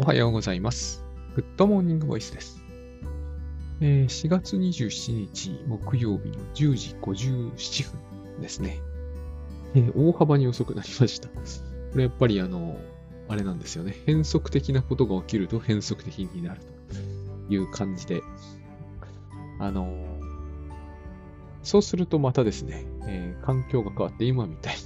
[0.00, 1.04] おはようございます。
[1.36, 2.62] グッドモーニングボイスです。
[3.82, 8.80] え4月27日木曜日の10時57分ですね。
[9.74, 11.28] えー大幅に遅くなりました。
[11.28, 11.34] こ
[11.96, 12.78] れやっぱりあの、
[13.28, 13.94] あれなんですよね。
[14.06, 16.62] 変則的なことが起きると変則的になる
[17.48, 18.22] という感じで、
[19.58, 19.92] あの
[21.62, 24.80] そうするとまたですね、えー環境が変わって今みたいに、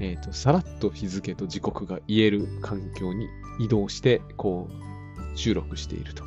[0.00, 3.28] えーと、さらっと日付と時刻が言える環境に
[3.60, 6.24] 移動して、こう、収録していると。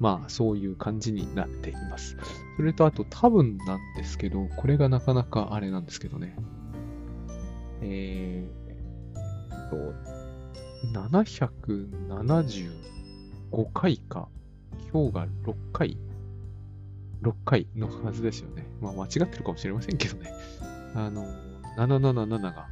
[0.00, 2.16] まあ、そういう感じになっています。
[2.56, 6.36] それと、あと、多分なんですけど、これがなかなかあれなんですけどね。
[7.80, 8.64] えー、
[9.70, 9.76] と、
[10.92, 12.70] 775
[13.72, 14.28] 回か、
[14.92, 15.96] 今日が6回、
[17.22, 18.66] 6回のはずですよね。
[18.80, 20.32] まあ、間違ってるかもしれませんけどね。
[20.94, 21.26] あの、
[21.76, 22.68] 777が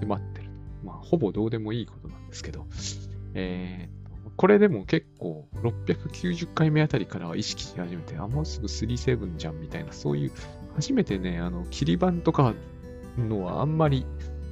[0.00, 0.50] 迫ってる。
[0.82, 2.66] まあ、ほぼどうでもいいことなんですけど、
[3.34, 4.04] えー
[4.36, 10.32] これでも結構690回目あたりからは意識し始めて、あ、もうすぐ37じゃんみたいな、そういう、
[10.74, 12.52] 初めてね、あの、切り板とか
[13.16, 14.04] のはあんまり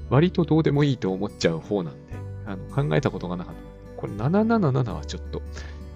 [0.08, 2.12] 割とどうでもいいと思っちゃう方なんで、
[2.46, 4.00] あの考えたことがなかった。
[4.00, 5.42] これ777はちょっと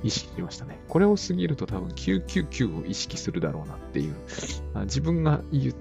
[0.02, 0.78] 意識しましたね。
[0.88, 4.16] これを過ぎると多分999を意識するだろうなっていう、
[4.82, 5.74] 自分が言う、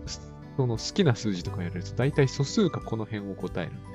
[0.58, 3.95] その好きな数字とかやれると大体素数かこの辺を答えるんで、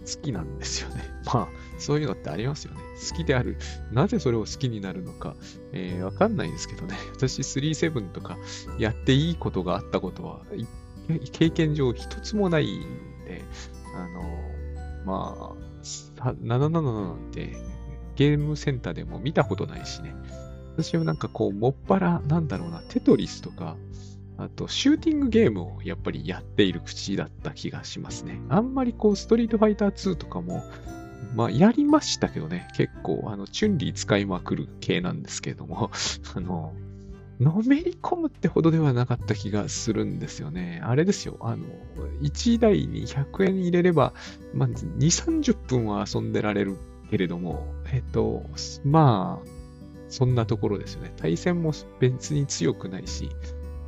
[0.00, 1.04] 好きなんですよね。
[1.26, 1.48] まあ、
[1.78, 2.80] そういうのってありますよね。
[3.10, 3.56] 好きである。
[3.92, 5.36] なぜそれを好きになるのか、
[5.72, 6.96] えーわかんないですけどね。
[7.14, 8.38] 私、37とか
[8.78, 10.42] やっていいことがあったことは、
[11.32, 12.80] 経験上一つもないん
[13.24, 13.42] で、
[13.94, 14.50] あの
[15.04, 17.56] まあ、777なんて
[18.16, 20.14] ゲームセンターでも見たことないしね。
[20.76, 23.76] 私はなんかこう、もっぱら、なんだろうな、テトリスとか、
[24.42, 28.40] あと、シューティングゲームをやっぱりやっている口だった気がしますね。
[28.48, 30.64] あんまりこう、ストリートファイター2とかも、
[31.34, 35.90] まあ、やりましたけどね、結構、あの、チュンリー使いまくる系なんですけれども、
[36.34, 36.72] あの、
[37.38, 40.80] のめり込むってほどではなかった気がするんですよね。
[40.84, 41.64] あれですよ、あの、
[42.20, 44.12] 1台に100円入れれば、
[44.52, 46.76] まあ、2、30分は遊んでられる
[47.10, 48.44] けれども、えっと、
[48.84, 49.48] まあ、
[50.10, 51.12] そんなところですよね。
[51.16, 53.30] 対戦も別に強くないし、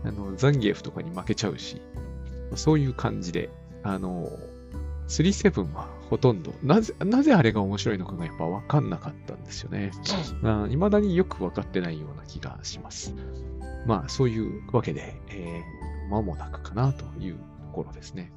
[0.04, 1.80] あの、ザンギエフとかに負けちゃうし、
[2.54, 3.50] そういう感じで、
[3.82, 4.28] あの、
[5.08, 9.90] 37はほとんど、なぜ、なぜあれが面白いのかがやっぱ分かんなかったんですよね。
[10.40, 13.14] まあ、未だによく分かってないような気がします。
[13.86, 17.42] まあ、そういうわけで、えー、間もなくかなというと
[17.72, 18.32] ころですね。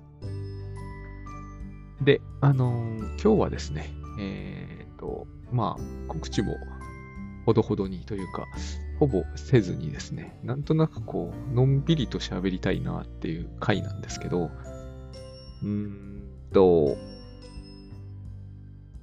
[2.01, 6.57] で、あのー今日はですね、えーと、まあ、告知も
[7.45, 8.45] ほどほどにというか、
[8.99, 14.49] ほぼせずにですね、なんとなくこう、のんびりと喋りたいなっていう回なんですけど、
[15.63, 16.21] うーん
[16.53, 16.95] と、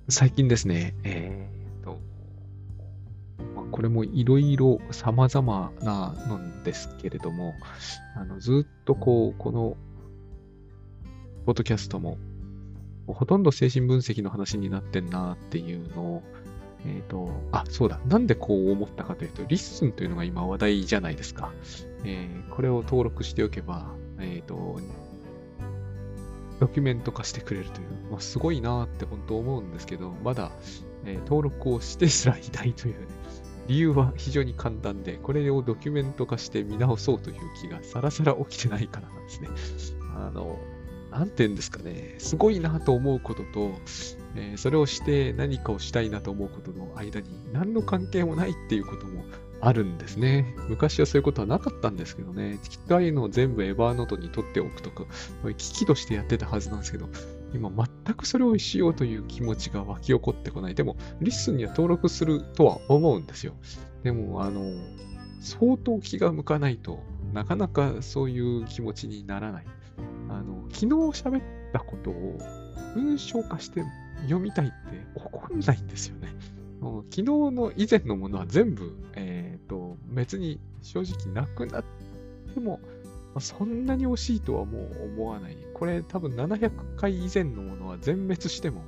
[0.08, 1.98] 最近ですね、えーと、
[3.54, 7.54] まあ、これもいろいろ様々なのですけれども、
[8.16, 9.76] あのずっとこう、この、
[11.44, 12.16] ポッドキャストも、
[13.06, 16.22] ほとんど精神分析の話になってんなっていうのを、
[16.86, 18.00] えっ、と、あ、そうだ。
[18.06, 21.52] なんでこう思ったかというと、 LISTENというのが今話題じゃないですか。
[22.04, 24.78] えーこれを登録しておけば、えっ、と、
[26.60, 30.52] ドキュメント化してくれるという、まあ、すごいなって本当思うんですけど、まだ、
[31.04, 33.06] えー登録をしてすらいないというね、
[33.68, 39.48] 理由は非常に簡単で、これをドキュメント化して見直そうという気がさらさら起きてないからなんですね。
[40.14, 40.58] あの、
[41.10, 43.70] なんて言うんですかね、すごいなと思うことと、
[44.36, 49.24] えーそれをして何かをしたいなと思うことの間に何の関係もないっていうことも
[49.60, 50.56] あるんですね。
[50.68, 52.58] 昔はそういうことはなかったんですけどね。
[52.68, 55.04] きっとああいうのを全部 Evernote に取っておくとか、
[55.44, 57.08] 嬉々としてやってたはずなんですけど、
[57.54, 60.74] 今全くそれをしようという気持ちが湧き起こってこない。
[60.74, 63.54] でも、リッスンには登録するとは思うんですよ。
[64.02, 64.62] でも、あの、
[65.40, 67.00] 相当気が向かないと
[67.32, 69.66] なかなかそういう気持ちにならない。
[70.28, 70.86] あの、昨日
[71.22, 71.42] 喋っ
[71.72, 72.38] たことを
[72.94, 73.84] 文章化して
[74.22, 74.74] 読みたいって
[75.18, 76.34] 起こんないんですよね。
[76.80, 81.84] もう昨日の以前のものは全部、えっ、と、別に正直なくなっ
[82.54, 82.80] ても、
[83.34, 85.56] まあそんなに惜しいとはもう思わない。
[85.74, 88.82] これ多分700回以前のものは全滅しても、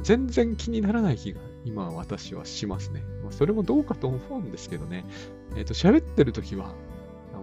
[0.00, 3.02] 全然気にならない気が今私はしますね。
[3.22, 5.04] まあ、それもどうかと思うんですけどね。
[5.56, 6.74] えっ、と、喋ってる時は、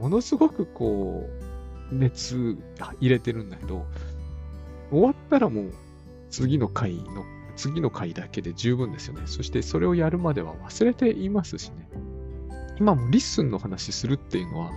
[0.01, 1.29] ものすごくこ
[1.91, 2.57] う、熱
[2.99, 3.85] 入れてるんだけど、
[4.89, 5.73] 終わったらもう
[6.33, 7.25] 次の回の、
[7.55, 9.21] 次の回だけで十分ですよね。
[9.27, 11.87] そしてそれをやるまでは忘れていますしね。
[12.79, 14.71] 今もリッスンの話するっていうのは、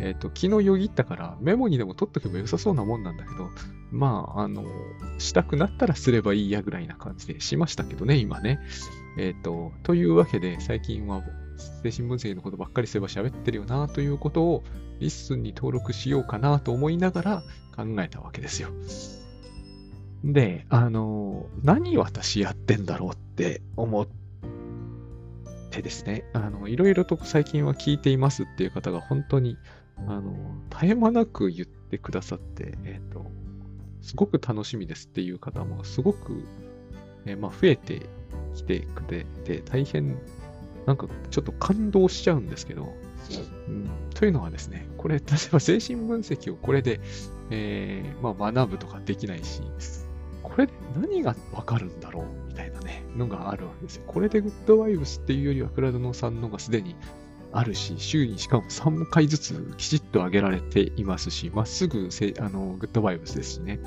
[0.00, 3.48] えっ、と、気によぎったからメモにでも取っとけば良さそうなもんなんだけど、
[3.90, 4.66] まあ、あの、
[5.16, 8.60] したくなったらすればいいやぐらいな感じでしましたけどね、今ね。
[9.16, 11.22] えっ、と、というわけで、最近は
[11.82, 14.62] 精神分析のことばっかりすれば喋ってるよなということを
[15.00, 17.42] LISTENに登録しようかなと思いながら
[17.74, 18.68] 考えたわけですよ。
[20.24, 24.06] で、あの、何私やってんだろうって思っ
[25.70, 29.56] てですね、あの、いろいろと最近は聞いていますっていう方が本当に、
[30.06, 30.32] あの、
[30.70, 33.30] 絶え間なく言ってくださって、えっ、ー、と、
[34.02, 36.44] すごく楽しみですっていう方もすごく、
[37.26, 38.02] えー、まあ、増えて
[38.54, 40.16] きてくれて、大変、
[40.86, 42.94] なんかちょっと感動しちゃうんですけど、
[43.68, 47.00] うん、というのはですね、これ、例えば精神分析をこれで、
[47.50, 49.62] えー、まあ、学ぶとかできないし、
[50.42, 54.04] これで何がわかるんだろうみたいなね、のがあるわけですよ。
[54.06, 56.96] これでグッドワイブスっていうよりは、クラドノさんのがすでに
[57.52, 63.80] あるし、週にしかも3回ずつきちっと上げられていますし、まっすぐせあのグッドバイブスですしね。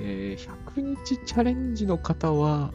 [0.00, 2.72] えー、100日チャレンジの方は、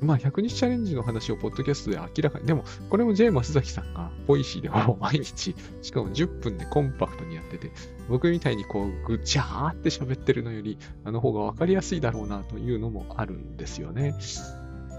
[0.00, 7.70] まあ、100日チャレンジの話をポッドキャストで明らかに、でも、これも J 松崎さんが、ポイシーでほぼ毎日、しかも10分でコンパクトにやってて、
[8.08, 14.14] 僕みたいにこう、ぐちゃーって喋ってるのより、あの方がわかりやすいだろうなというのもあるんですよね。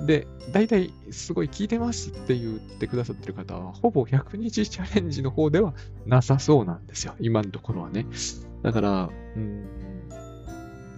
[0.06, 5.74] で、大体、すごい聞いてますって言ってくださってる方は、ほぼ100日チャレンジの方では
[6.06, 7.16] なさそうなんですよ。
[7.20, 8.06] 今のところはね。
[8.64, 9.66] だから、うん、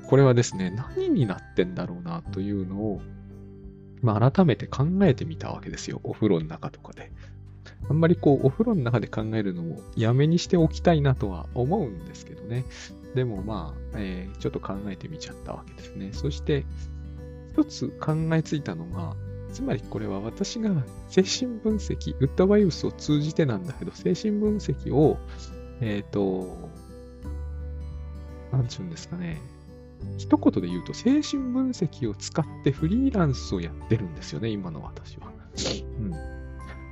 [0.07, 3.01] これはですね、何になってんだろうなというのを、
[4.01, 6.00] まあ、改めて考えてみたわけですよ。
[6.03, 7.12] お風呂の中とかで。
[7.89, 12.65] あんまりこう、お風呂の中で考えるのをやめにしておきたいなとは思うんですけどね。
[13.15, 16.09] でもまあ、えー、ちょっと考えてみちゃったわけですね。
[16.13, 16.65] そして、
[17.53, 19.15] 一つ考えついたのが、
[19.51, 20.71] つまりこれは私が
[21.07, 25.18] 精神分析、ウッドバイウスを通じてなんだけど、精神分析を、
[25.79, 26.69] えっ、ー、と、
[28.51, 29.41] なんちゅうんですかね、
[30.18, 35.31] 一言で言うと、精神分析を使ってフリーランスをやってるんですよね、今の私は。
[36.00, 36.37] うん。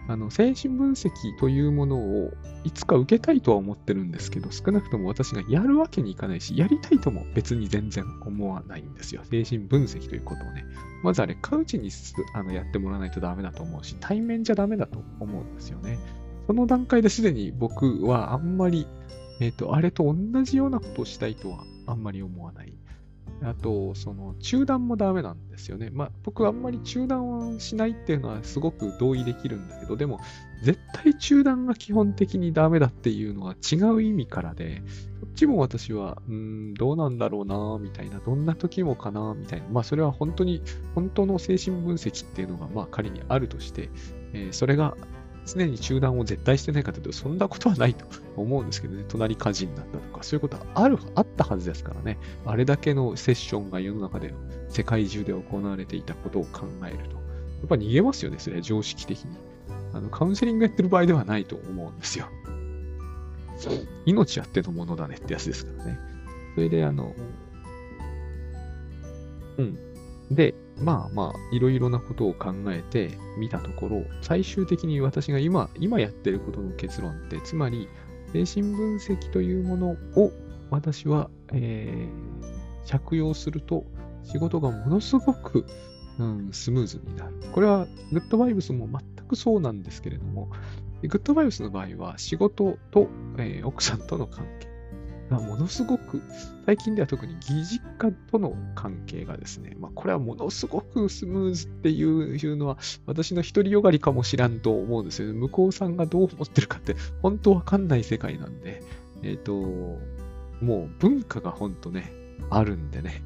[0.08, 2.32] あの、精神分析というものを
[2.64, 9.22] いつか受けたいとは思ってるんですけど、少なくとも私がやるわけにいかないし、やりたいとも別に全然思わないんですよ。
[9.24, 10.66] 精神分析ということをね。
[11.04, 11.90] まずあれ、カウチに
[12.34, 15.98] あのやってもらわないとダメだと思うし、対面じゃダメだと思うんですよね。
[16.48, 18.88] その段階ですでに僕はあんまり、
[19.40, 22.75] えっ、ー、と、あれと同じようなことをしたいとはあんまり思わない。
[23.44, 25.90] あと、その、中断もダメなんですよね。
[25.92, 30.20] まあ、僕あんまり中断をしないっていうのはすごく同意できるんだけど、でも、
[30.64, 34.82] 絶対中断が基本的にダメだっていうのは違う意味からで、
[35.20, 39.68] そっちも私は、うん、どうなんだろうな、みたいな、どんな時もかな、みたいな。
[39.70, 40.62] まあ、それは本当に、
[40.96, 43.90] 本当の精神分析っていうのが、まあ、仮にあるとして、
[44.34, 44.96] えー、それが
[45.46, 48.06] 常に中断を絶対してないかというと、そんなことはないと
[48.36, 54.34] 思うんですけどね、隣火事になったとか、そういうことはある、あったはずですからね、あれだけのセッションが世の中で、
[54.70, 57.22] 世界中で行われていたことを考えると、や
[57.66, 59.38] っぱ逃げますよね、それは常識的に。
[59.94, 62.28] あの、カウンセリングやってる場合ではないと思うんですよ。
[64.06, 66.00] 命あってのものだねってやつですからね。
[66.56, 67.16] それで、あの、
[69.58, 69.78] うん。
[70.32, 77.88] で、まあまあ、いろいろなことを考えてみたところ、最終的に私が今、今やってることの結論って、つまり、
[78.34, 80.32] 精神分析というものを
[80.70, 83.86] 私は、えー、着用すると、
[84.24, 85.66] 仕事がものすごく、
[86.20, 87.34] うん、スムーズになる。
[87.54, 90.50] これは、グッドバイブスも全くそうなんですけれども、
[91.04, 94.75] グッドバイブスの場合は、仕事と、えー、奥さんとの関係。
[95.30, 96.22] がものすごく、
[96.66, 105.34] 最近では特に疑似家との関係がですね、まあ、これはものすごくスムーズっていうのは、私の独りよがりかもしらんと思うんですよね。
[105.34, 108.84] 向こうさんがどう思ってるかって、本当わかんない世界なんで、
[109.24, 109.54] えっ、ー、と、
[110.62, 112.12] もう文化が本当ね、
[112.50, 113.24] あるんでね、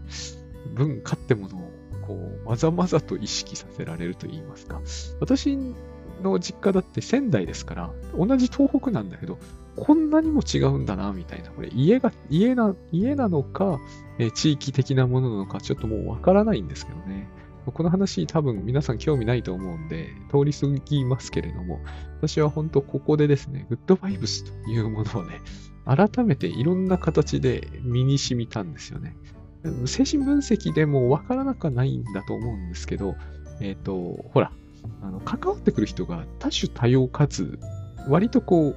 [0.75, 1.71] 文化ってものを、
[2.07, 4.81] こう、まざまざと意識させられると言いますか。
[5.19, 5.57] 私
[6.23, 9.37] の実家だって仙台ですから、同じ東北なんだけど、
[9.75, 11.51] こんなにも違うんだな、みたいな。
[11.51, 13.79] これ、家が、家な、家なのか、
[14.17, 17.29] え地域的なものなのか、ちょっともうわからないんですけどね。
[17.65, 21.79] この話多分皆さん興味ないと思うんで、通り過ぎますけれども、
[22.17, 25.41] 私は本当ここでですね、グッドバイブスというものをね、
[25.85, 29.15] 改めていろんな形で身に染みたんですよね。
[29.85, 33.15] 精神分析でもわからなくはないんだと思うんですけど、
[33.59, 34.51] えっ、ー、と、ほら、
[35.01, 37.59] あの、関わってくる人が多種多様かつ、
[38.07, 38.75] 割とこう、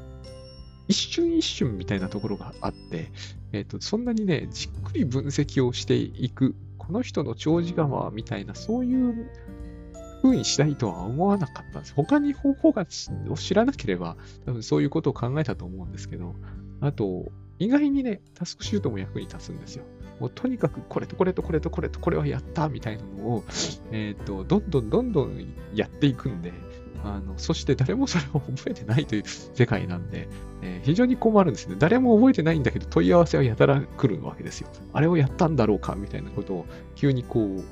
[0.88, 3.10] 一瞬一瞬みたいなところがあって、
[3.52, 9.30] え、ー、と、そんなにね、じっくり分析をしていく、この人の長寿川みたいな、そういう
[10.22, 11.94] 風にしたいとは思わなかったんです。
[11.94, 12.86] 他に方法が
[13.28, 16.34] を知らなければ、多分そういうことを考えたと思うんですけど、
[16.80, 19.84] あと、意外にね、タスクシュートも役に立つんですよ。
[20.20, 23.44] もうとにかくこれとこれとこれとこれとこれはやったみたいなのを、
[23.90, 26.52] えっ、ー、と、どんどんどんどんやっていくんで、
[27.04, 30.28] あの、そして誰もそれを覚えてないという世界なんで、
[30.62, 31.76] えー、非常に困るんですね。
[31.78, 34.68] 誰も覚えてないんだけど問い合わせはやたら来るわけですよ。
[34.92, 37.64] あれをやったんだろうかみたいなことを急にこう、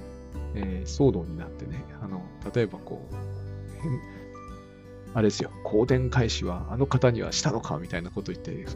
[0.55, 2.23] えー、騒動になってね、あの、
[2.55, 3.15] 例えばこう、
[5.13, 8.67] あれですよ、香典返しはあの方にはしたのかみたいなこと言って、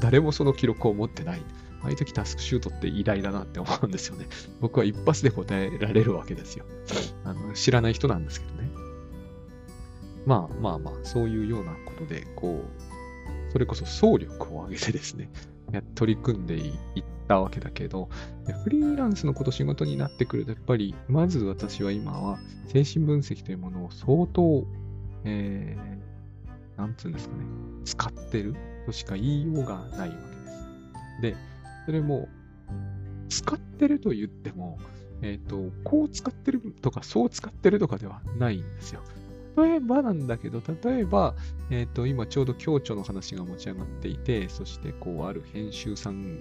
[0.00, 1.42] 誰もその記録を持ってない。
[1.82, 4.26] ああいう時タスクシュートって偉大だなって思うんですよね。
[4.60, 6.64] 僕は一発で答えられるわけですよ。
[7.24, 8.63] あの知らない人なんですけどね。
[10.26, 15.30] まあまあまあ、そういうようなことで、こう、それこそ総力を上げてですね、
[15.94, 18.08] 取り組んでいったわけだけど、
[18.64, 22.38] フリーランスのこと仕事になってくると、やっぱり、まず私は今は
[22.68, 24.66] 精神分析というものを相当、
[25.24, 27.44] えー、なんつうんですかね、
[27.84, 28.54] 使ってる
[28.86, 30.14] としか言いようがないわ
[31.20, 31.36] けです。
[31.36, 31.36] で、
[31.86, 32.28] それも、
[33.28, 34.78] 使ってると言っても、
[35.22, 39.02] えっ、ー、と、こう使ってるとか、そう使ってるとかではないんですよ。
[39.56, 41.34] 例えばなんだけど、例えば、
[41.70, 46.38] えっ、ー、と、今ちょうど共著の話が持ち上がっていて、そしてこう、ある編集さん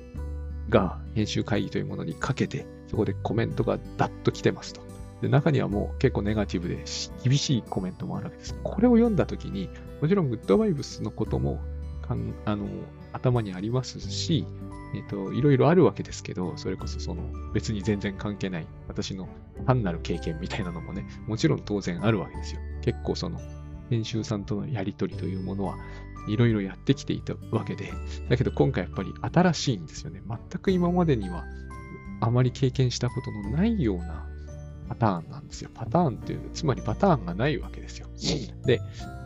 [0.69, 4.81] が編集会議というものにかけて、そこでコメントがダッと来てますと。
[5.21, 6.83] で中にはもう結構ネガティブで
[7.23, 8.59] 厳しいコメントもあるわけです。
[8.61, 9.69] これを読んだときに、
[10.01, 11.61] もちろんグッドバイブスのことも
[12.01, 12.67] かんあの
[13.13, 14.45] 頭にありますし、
[14.93, 17.23] えっ、ー、と、いろいろあるわけですけど、それこそその
[17.53, 19.27] 別に全然関係ない私の
[19.65, 22.61] 単なる経験みたいなのもね、もちろん当然あるわけですよ。
[22.81, 23.39] 結構その
[23.89, 25.77] 編集さんとのやりとりというものは
[26.27, 27.91] いろいろやってきていたわけで、
[28.29, 30.21] だけど今回やっぱり新しいんですよね。
[30.27, 31.43] 全く今までには
[32.21, 34.25] あまり経験したことのないような
[34.89, 35.69] パターンなんですよ。
[35.73, 38.07] パターンっていう、つまりパターンがないわけですよ。
[38.65, 38.79] で、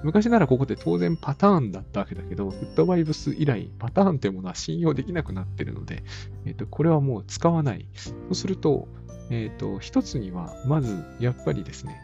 [0.04, 6.04] 昔ならここで当然パターンだったわけだけど、フットバイブス以来パターンというものは信用できなくなっているので、
[6.46, 7.88] え、ー、と、これはもう使わない。
[7.96, 8.88] そうすると、
[9.30, 12.00] え、ー、と、一つには、まず、やっぱりですね、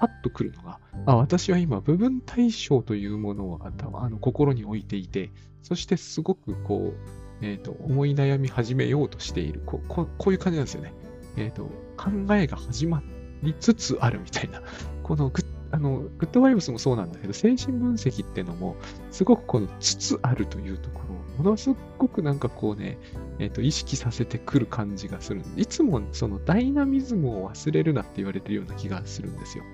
[0.00, 5.30] パッと来るのが、あ、私は今、部分対象というものを、あの心に置いていて、
[5.62, 9.62] そしてすごくこう、え、ー、と、思い悩み始めようとしている。
[9.64, 10.92] こうこういう感じなんですよね。
[11.36, 11.64] えっ、ー、と、
[11.96, 13.02] 考えが始ま
[13.42, 14.62] りつつあるみたいな。
[15.02, 18.76] このグッあの、グッドバイブスもそうなんだけど、精神分析っていうのも、
[19.10, 22.98] すごくこのつつあるというところを、ものすごくなんかこうね、
[23.38, 25.42] えっ、ー、と、意識させてくる感じがする。
[25.56, 29.64] いつもそのダイナミズムを忘れるなって言われてるような気がするんですよ。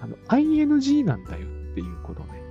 [0.00, 2.42] あの、ING なんだよっていうことね。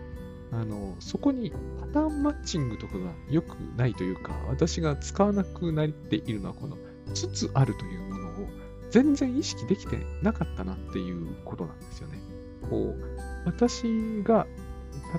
[0.51, 6.77] あの、そこにパターンマッチングとかが良くないというか、私が使わなくなっているのは、この、
[7.13, 8.47] つつあるというものを
[8.89, 12.28] 全然意識できてなかったなっていうことなんですよね。
[12.69, 13.83] こう、私
[14.23, 14.47] が、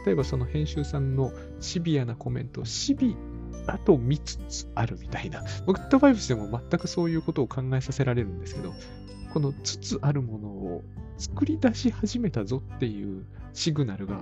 [0.04, 3.16] 例えばその編集さんのシビアなコメントをシビ
[3.66, 8.73] アと見つつあるみたいな、グッドバイブスでも全くそういうことを考えさせられるんですけど、
[9.32, 10.82] このつつあるものを
[11.18, 14.20] 作り出し始めたぞっていうシグナルが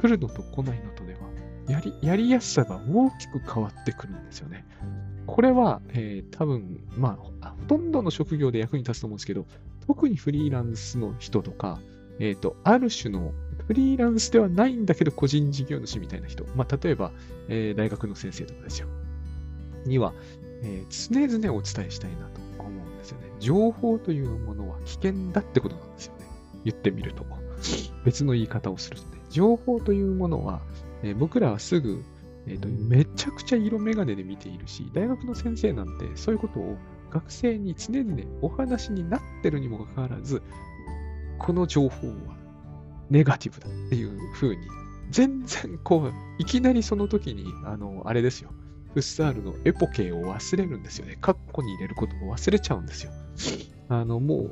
[0.00, 1.20] 来るのと来ないのとでは、
[1.68, 4.64] やり、やりやすさが大きく変わってくるんですよね。
[5.26, 9.46] これは、えー、多分、まあ、ほとんどの職業で役に立つと思うんですけど、
[9.86, 11.78] 特にフリーランスの人とか、
[12.18, 13.32] えっ、ー、と、ある種の
[13.66, 16.44] フリーランスではないんだけど個人事業主みたいな人。
[16.56, 17.12] まあ、例えば、
[17.48, 18.88] えー、大学の先生とかですよ。
[19.84, 20.14] には、
[20.62, 23.30] えー、常々お伝えしたいなと思うんですよね。
[23.38, 26.26] 情報というものは危険だってことなんですよね。
[26.64, 27.26] 言ってみると。
[28.04, 29.22] 別の言い方をするとね。
[29.30, 30.60] 情報というものは、
[31.02, 32.02] えー、僕らはすぐ、
[32.46, 36.76] えーと、めちゃくちゃ色眼鏡で見ているし、大学の先生なんてそういうことを
[37.10, 40.42] 学生に常々お話になってるにもかかわらず、
[41.38, 42.14] この情報は
[43.10, 44.66] ネガティブだっていう風に、
[45.10, 48.50] 全然こう、いきなりその時に、あの、あれですよ。
[48.94, 51.16] フッサールのエポケを忘れるんですよね。
[51.20, 53.12] カッコに入れることも忘れちゃうんですよ。
[53.88, 54.50] あの、も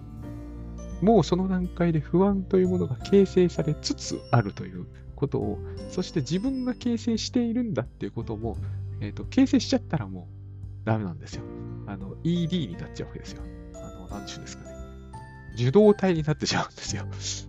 [1.02, 5.58] う、もうその段階で不安というものが形成されつつあるということを、
[5.90, 8.56] そして自分が形成しているんだっていうことも、
[9.00, 10.28] えっ、ー、と、形成しちゃったらも
[10.84, 11.42] うダメなんですよ。
[11.86, 13.42] あの、ED になっちゃうわけですよ。
[13.74, 14.75] あの、何種ですかね。
[15.56, 17.06] 受動体になってしまうんですよ。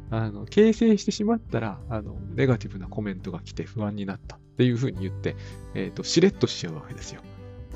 [0.09, 5.35] あの、形成してしまったら、あの、ネガティブなコメントが来て不安になったっていうふうに言って、
[5.75, 7.21] えっ、ー、と、しれっとしちゃうわけですよ。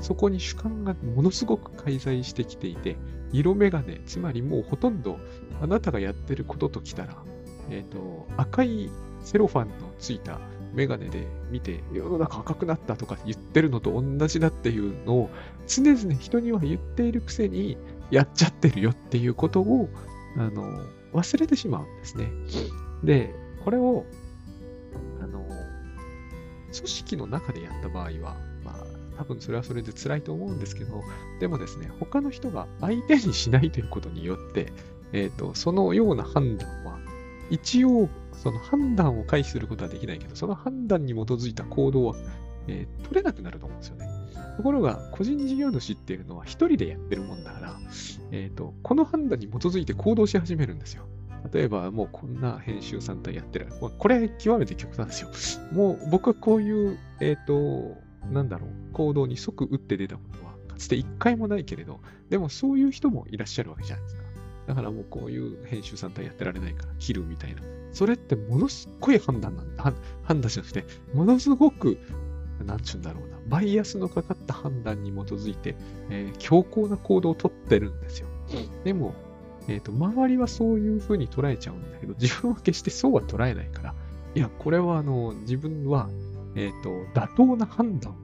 [0.00, 2.96] そこに主観がものすごく介在してきていて、
[3.32, 5.18] 色眼鏡、つまりもうほとんど
[5.60, 7.16] あなたがやってることときたら、
[7.70, 8.90] えっ、ー、と、赤い
[9.22, 10.40] セロファンのついた
[10.72, 15.30] メガネで見て、世の中赤くなったとか言ってるのと同じだっていうのを
[15.66, 17.76] 常々人には言っているくせに
[18.10, 19.88] やっちゃってるよっていうことを
[20.36, 20.80] あの、
[21.12, 22.30] 忘れてしまうんですね。
[23.04, 23.34] で、
[23.64, 24.04] これを、
[25.20, 25.44] あの、
[26.74, 28.86] 組織の中でやった場合は、まあ、
[29.18, 31.02] 多分それはそれで辛いと思うんですけど、
[31.40, 34.72] でもですね、他の人が相手にしないということによって、
[35.12, 36.98] えっ、ー、と、そのような判断は、
[37.50, 42.14] 一応、その判断を回避することはできないけど、その判断に基づいた行動は、
[42.68, 44.08] えー、取れなくなると思うんですよね。
[44.56, 47.80] ところが、個人事業主っていうのは一人でやってるもんだから、
[48.30, 51.06] えっ、ー、と、この判断に基づいて行動し始めるんですよ。
[51.52, 53.68] 例えば、もうこんな編集3体やってる。
[53.98, 55.66] これ、極めて極端ですよ。
[55.72, 57.96] もう、僕はこういう、えっ、ー、と、
[58.30, 64.22] なんだろう、行動に即打って出たことは、かつて一回もないけれど、でもそういう人もいらっしゃるわけじゃないですか。
[64.68, 67.62] だからもうこういう編集3体やってられないから切るみたいな。
[67.92, 69.92] それってものすごい判断なんだ。
[70.22, 71.98] 判断じゃなくて、ものすごく、
[72.62, 75.76] なんちゅうんだろうな、バイアスのかかった判断に基づいて、
[76.10, 78.28] えー、強硬な行動をとってるんですよ。
[78.84, 79.14] でも、
[79.68, 83.94] えっ、ー、と、周りはそういうふうに捉えちゃうんだけど、自分は決してそうは捉えないから、
[84.34, 86.08] いや、これはあの、自分は、
[86.54, 88.16] えっ、ー、と、妥当な判断を、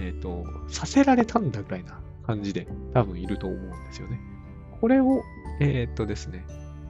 [0.00, 4.20] えっ、と、させられたんだぐらいな感じで多分いると思うんですよね。
[4.80, 5.22] これを、
[5.60, 6.46] えっ、とですね、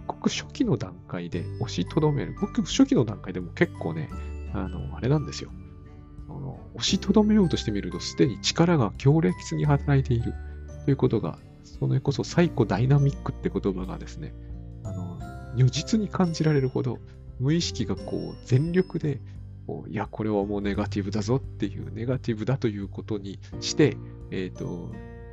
[0.07, 2.35] ごく初期の段階で押しとどめる。
[2.35, 4.09] ごく初期の段階でも結構ね、
[4.52, 5.50] あの、あれなんですよ。
[6.75, 10.35] 押しとどめようとしてみると、すでに力が強烈に働いている
[10.85, 11.38] ということが
[11.78, 14.35] それこそサイコダイナミックって言葉がですね、
[14.85, 15.18] あの、
[15.54, 16.99] 如実に感じられるほど、
[17.38, 19.20] 無意識がこう、全力で、
[19.66, 23.97] こういや、これはもうネガティブだぞっていう、ネガティブだということにして、
[24.30, 24.90] え、ー、と、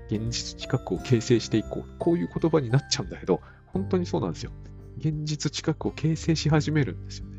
[0.10, 1.90] 現実近くを形成していこう。
[1.98, 4.52] こういう言葉になっちゃうんだけど、本当にそうなんですよ。
[5.00, 7.35] 現実近くを形成し始めるんですよね。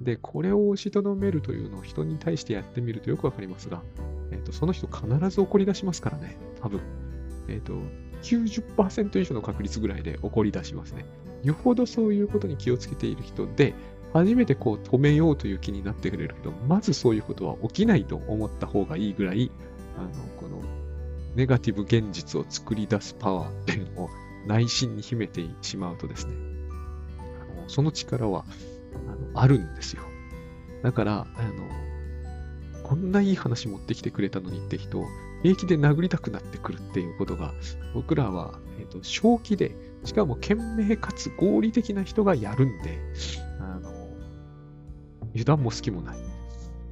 [0.00, 3.82] で、これを押しとどめるというのを人に対してやってみるとよくわかりますが、
[4.30, 6.80] え、ー、と、その人必ず怒り出しますからね、多分。
[7.48, 7.74] えっ、ー、と、
[8.22, 11.04] 90%以上の確率ぐらいで起こり出しますね。
[11.42, 13.74] よほどそういうことに気をつけている人で、
[14.12, 19.50] 初めてこう止めようという気になってくれるけど、まずそういうことは起きないと思った方がいいぐらい、
[19.98, 20.62] あの、この
[21.34, 24.10] ネガティブ現実を作り出すパワーっていうのを
[24.46, 26.34] 内心に秘めてしまうとですね、
[27.18, 28.44] あのその力は
[29.08, 30.02] あのあるんですよ。
[30.82, 35.04] だから、あの、こんないい話持ってきてくれたのにって人
[35.44, 37.52] 平気で殴りたくなってくるっていうことが、
[37.92, 42.98] 僕らは、えーと、正気で、しかも賢明かつ合理的な人がやるんで、
[43.60, 43.90] あの、
[45.32, 46.16] 油断も好きもない。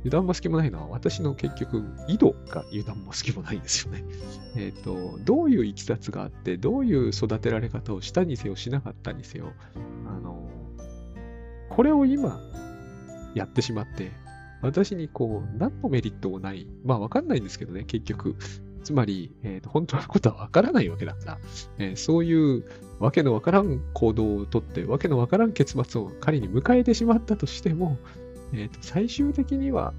[0.00, 4.04] 油断も好きもないのは、私の結局、井戸が油断も好きもないんですよね。
[4.56, 9.52] えっ、ー、と、どういういきさつがあって、どういう育てられ方をしたにせよ、しなかったにせよ、
[10.06, 10.46] あの、
[11.74, 12.38] これを今、
[13.35, 14.12] やってしまって、
[14.61, 16.66] 私にこう、何のメリットもない。
[16.85, 18.37] まあわかんないんですけどね、結局。
[18.85, 21.38] つまり、えーと、本当のことはわからないわけだから、
[21.78, 22.64] えー、そういう
[22.98, 27.96] わけのわからん行動をとって、わけのわからん結末を仮に迎えてしまったとしても、
[28.52, 29.94] えーと、最終的には、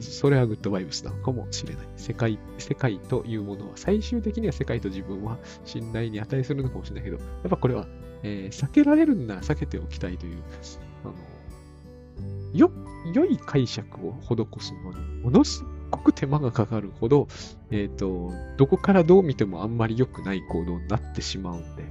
[0.00, 1.86] それはグッドバイブスなのかもしれない。
[1.96, 7.86] 世界、世界というものは、最終的には世界と自分は信頼に値するのかもしれないけど、やっぱこれは、
[8.24, 10.42] えー、避けられるんなら避けておきたいという、
[11.04, 11.14] あの、
[12.58, 12.72] よ、
[13.12, 17.28] 良い解釈を施すのに、ものすごく手間がかかるほど、
[17.70, 21.84] えっ、ー、と、どこからどう見てもあんまり良くない行動になってしまうんで、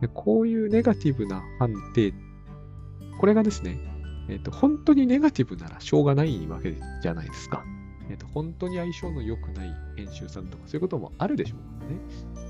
[0.00, 2.14] でこういうネガティブな判定、
[3.20, 3.78] これがですね、
[4.28, 7.64] えっ、ー、と、本当にネガティブならしょうがないわけじゃないですか。
[8.08, 12.00] えっ、ー、と、本当に相性の良くない編集さんとかそういうこともあるでしょうからね。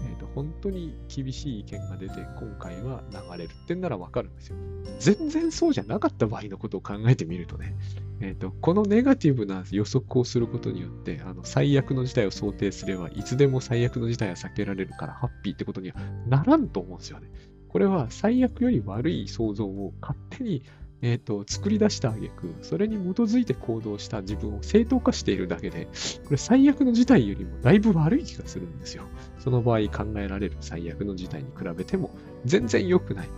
[0.08, 4.56] えっ、ー、と、本当に厳しい意見が出て、今回は流れるってんならわかるんですよ。
[4.98, 7.74] 全然そうじゃなかった場合のことを考えてみるとね、
[8.20, 17.30] えっ、と、このネガティブな予測をすることによって、あの、最悪の事態を想定すれば、いつでも最悪の事態は避けられるから、ハッピーってことにはならんと思うんですよね。
[17.68, 20.62] これは最悪より悪い想像を勝手に
[21.00, 25.86] えっ、ー、と、作り出した挙句、それに基づいて行動した自分を正当化しているだけで、
[26.24, 29.04] これ最悪の事態よりもだいぶ悪い気がするんですよ。
[29.38, 32.10] その場合考えられる最悪の事態に比べても
[32.44, 33.28] 全然良くない。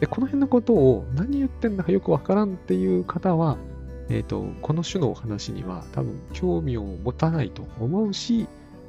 [0.00, 3.56] で、この辺のことを何言ってんだかよくわからんっていう方は、
[4.08, 8.48] えっ、ー、と、この種のお話には多分興味を持たないと思うし、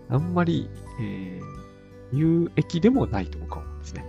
[0.09, 0.67] あんまり、
[0.99, 4.03] えー、有益でもないと思うんですね。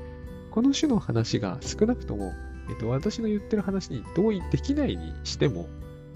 [0.51, 2.33] この種の話が少なくとも
[2.68, 5.68] えっと、私の言ってる話に同意できないにしても、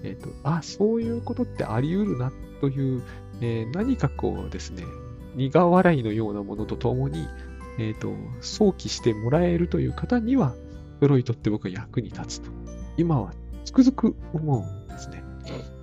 [0.02, 3.02] えっと、あ、そういうことってあり得るなという、
[3.40, 4.84] えー、何かこうですね、
[5.36, 7.26] 苦笑いのようなものとともに、
[7.78, 10.54] えっ、と、想起してもらえるという方には、
[10.98, 12.50] フロイトって僕は役に立つと、
[12.96, 13.32] 今は
[13.64, 15.22] つくづく思うんですね。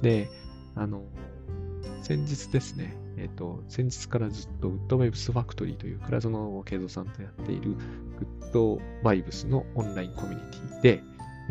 [0.01, 0.29] で、
[0.75, 1.03] あの、
[2.03, 7.77] 先日ですね、えっ、と、先日からずっとウッドバイブスファクトリーという倉園慶三さんとやっているグ
[8.41, 11.03] ッドバイブスのオンラインコミュニティで、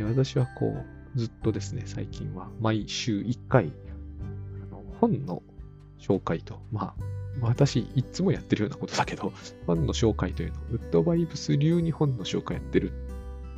[0.05, 0.66] 私はこ
[1.14, 3.72] う、ずっとですね、最近は毎週1回、
[4.70, 5.42] あの本の
[5.98, 7.05] 紹介と、まあ、
[7.40, 12.92] 私、いつもやってるようなことだけど、ファンの紹介というの、ウッドバイブス流に本の紹介やってる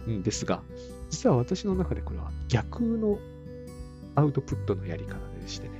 [0.08, 0.62] んですが、
[1.10, 3.18] 実は私の中でこれは逆の
[4.14, 5.77] アウトプットのやり方でしてね、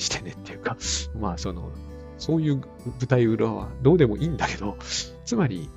[0.00, 0.76] してねっていうか、
[1.18, 1.70] まあその、
[2.18, 4.76] そういう舞台裏はどうでもいいんだけど、
[5.24, 5.68] つまり、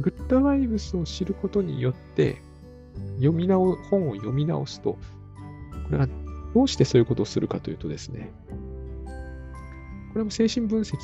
[0.00, 2.42] グッドバイブスを知ることによって、
[3.16, 4.98] 読み直、本を読み直すと、こ
[5.92, 6.08] れは
[6.54, 8.32] どうしてそういうことをするかというとですね、
[10.12, 10.96] これも精神分析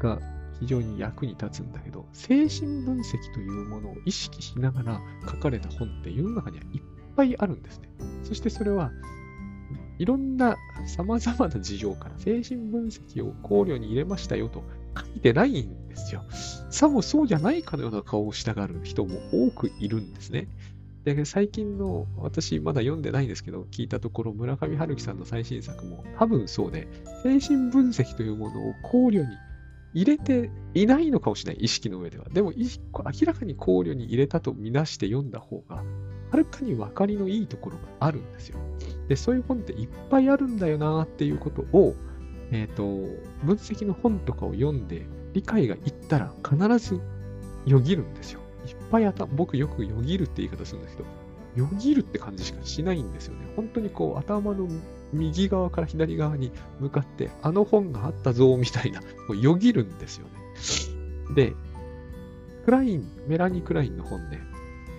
[0.00, 0.20] が
[0.60, 6.82] 非常に役に立つんだけど、精神分析というものを意識しながら書かれた本って世の中にはいっ
[7.16, 7.88] ぱいあるんですね。
[8.22, 8.92] そしてそれは
[9.98, 14.64] いろんな様々な事情から精神分析を考慮に入れましたよと
[14.96, 16.24] 書いてないんですよ。
[16.70, 20.48] さもそうじゃないかのような顔をしたがる人も多くいるんですね。
[21.04, 26.88] で、最近の、私まだ読んでないんですけど、聞いたところ、村上春樹さんの最新作も多分そうで、
[27.22, 29.36] 精神分析というものを考慮に
[29.92, 32.24] 入れていないのかもしれない、意識の上では。
[32.30, 35.84] でも、明らかに考慮に入れたとみなして読んだ方が、
[36.30, 38.58] はるかに分かりのいいところがあるんですよ。
[39.08, 41.94] で、そういう本っていっぱいあるんだよなっていうことを、
[42.50, 42.84] えっ、ー、と、
[43.44, 47.00] 分析の本とかを読んで、理解がいったら必ず
[47.66, 48.40] よぎるんですよ。
[48.66, 51.08] いっぱい頭、僕よくよぎるって言い方するんですけど、
[51.56, 53.46] よぎるって感じしかしないんですよね。
[53.56, 54.68] 本当にこう頭の
[55.12, 60.26] 右側から左側に向かって、あの本があったぞみたいな、こうよぎるんですよ
[61.28, 61.34] ね。
[61.34, 61.54] で、
[62.64, 64.40] クライン、メラニー・クラインの本ね、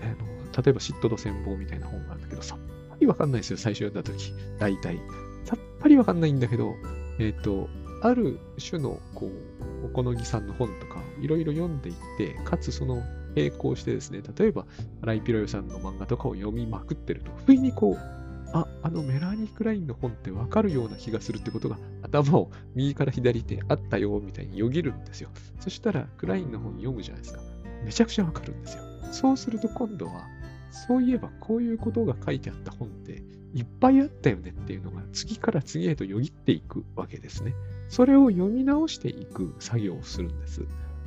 [0.02, 2.60] あの例えば嫉妬と戦望みたいな本があるんだけど、さっ
[2.96, 4.34] ぱりわかんないですよ、最初読んだ時。
[4.60, 5.00] 大体。
[5.44, 6.74] さっぱりわかんないんだけど、
[7.20, 7.70] えっ、ー、と、
[8.02, 9.28] ある種の、こ
[9.84, 13.04] う、おこのぎさんの本とか、いろいろ読んでいって、かつその
[13.36, 14.66] 並行してですね、例えば、
[15.02, 17.98] 荒井ピロヨさんの漫画とかを読みまくってると、不意にこう、
[18.54, 25.30] あ、あのメラニー・クラインの本ってわかるような気がするってことが頭を右から左手あったよみたいによぎるんですよ。
[25.60, 27.42] そしたらクラインの本読むじゃないですか。
[27.84, 28.84] めちゃくちゃわかるんですよ。
[29.12, 30.26] そうすると今度は、
[30.76, 37.54] そういえばこういうことが書いてあった本っていっぱいあったよねっていうのが次から次へとよぎっていくわけですね。
[37.88, 40.66] それを読み直していく作業をするんです。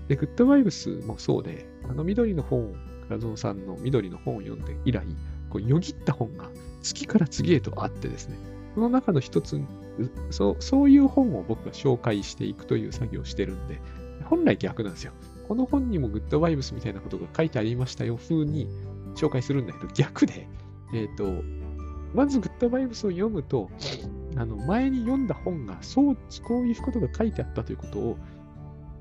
[0.08, 2.74] で、グッドバイブスもそうで、あの緑の本を、
[3.08, 5.04] 倉園さんの緑の本を読んで以来、
[5.50, 6.48] こうよぎった本が
[6.82, 8.36] 次から次へとあってですね、
[8.74, 9.60] その中の一つ
[10.30, 13.80] そう、そういう本を僕が紹介していくという作業をしてるんで、
[14.24, 15.12] 本来逆なんですよ。
[15.48, 18.68] この本にもグッドバイブスみたいなことが書いてありましたよ、風に
[19.18, 20.48] 紹介するんだけど、 逆で、
[20.94, 21.42] えっ、ー、と、
[22.14, 23.70] まずグッドバイブスを読むと、
[24.36, 28.18] あの、前に読んだ本が、そう、こういうことが書いてあったということを、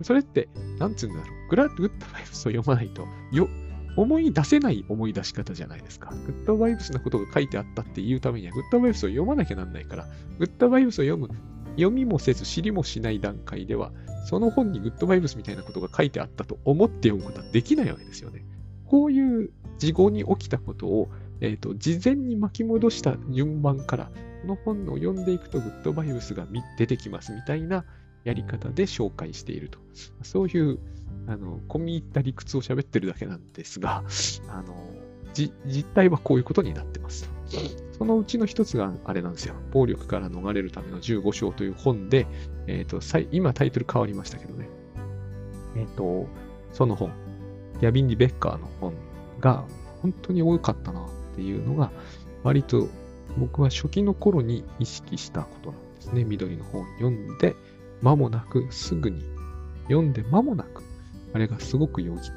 [0.01, 1.49] それって、なんつうんだろう。
[1.49, 3.47] グラッドグッドバイブスを読まないと、よ、
[3.95, 6.11] 思い出せない思い出し方じゃないですか。
[6.25, 11.29] グッドバイブスのことが書いてあったっていうためには、グッドバイブスを読まなきゃなんないから、グッドバイブスを読む、
[11.71, 13.91] 読みもせず知りもしない段階では、
[14.29, 18.45] その本にグッドバイブスみたいなことが書いてあったと思って読むことはできないわけですよね。
[18.87, 21.09] こういう事後に起きたことを、
[21.41, 26.47] え、ー、と、事前に巻き戻した順番から、この本を読んでいくとグッドバイブスが
[26.77, 27.85] 出てきますみたいな
[28.23, 29.79] やり方で紹介していると。
[30.23, 30.79] そういう、
[31.27, 34.03] あの、込み入った理屈を喋ってるだけなんですが、
[34.49, 34.75] あの、
[35.33, 37.29] 実態はこういうことになってます
[37.97, 39.55] そのうちの一つがあれなんですよ。
[39.71, 42.27] 暴力から逃れるための15章という本で、
[42.67, 44.69] えっ、ー、と、今タイトル変わりましたけどね。
[45.75, 46.27] えっ、ー、と、
[46.71, 47.11] その本、
[47.81, 48.93] ギャビン・リベッカーの本
[49.39, 49.63] が
[50.01, 51.91] 本当に多かったなっていうのが、
[52.43, 52.87] 割と
[53.37, 56.23] 僕は初期の頃に意識したことなんですね。
[56.23, 57.55] 緑の本読んで、
[58.01, 59.21] 間もなく、すぐに、
[59.83, 60.83] 読んで間もなく、
[61.33, 62.29] あれがすごくよぎった。
[62.29, 62.33] や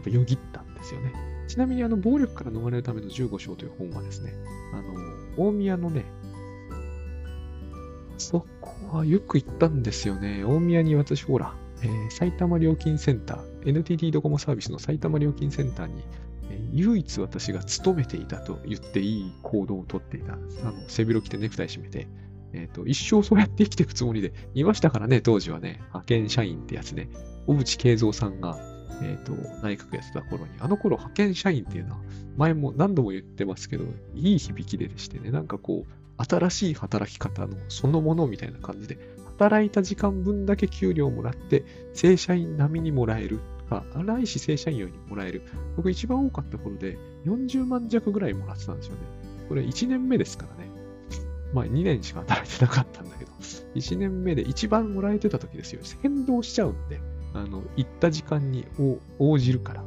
[0.00, 1.12] っぱよぎったんですよね。
[1.48, 4.32] ちなみに、あの、暴力から逃れるための15章という本はですね、
[4.72, 6.04] あの、大宮のね、
[8.18, 10.44] そこはよく行ったんですよね。
[10.44, 16.02] 大宮に私、ほら、えー、埼玉料金センター、NTT ドコモサービスの埼玉料金センターに、
[16.50, 20.32] えー、唯一私が勤めていたと言っていい行動をとっていた。
[20.32, 22.08] あの背広着てネクタイ締めて、
[22.54, 27.10] えっ、ー、と、一生そうやって生きていくつもりでいましたからね、当時はね、派遣社員ってやつね、
[27.46, 28.58] 小渕恵三さんが、
[29.02, 32.00] えっ、と、内閣やってた頃に、あの頃派遣社員っていうのは、
[32.36, 38.98] 前も何度も言ってますけど、いい響きででしてね、なんかこう、新しい働き方のそのものみたいな感じで、
[39.38, 45.42] 働いた時間分だけ給料をもらって、正社員並みにもらえるか、ないし正社員よりもらえる。
[45.76, 49.00] 僕一番多かった頃で40万弱ぐらいもらってたんですよね。
[49.48, 50.70] これ1年目ですからね。
[51.52, 53.30] まあ2年しか働いてなかったんだけど、
[53.74, 55.80] 1年目で一番もらえてた時ですよ。
[55.82, 57.00] 先導しちゃうんで、
[57.32, 58.66] あの、行った時間に
[59.18, 59.84] 応じるから。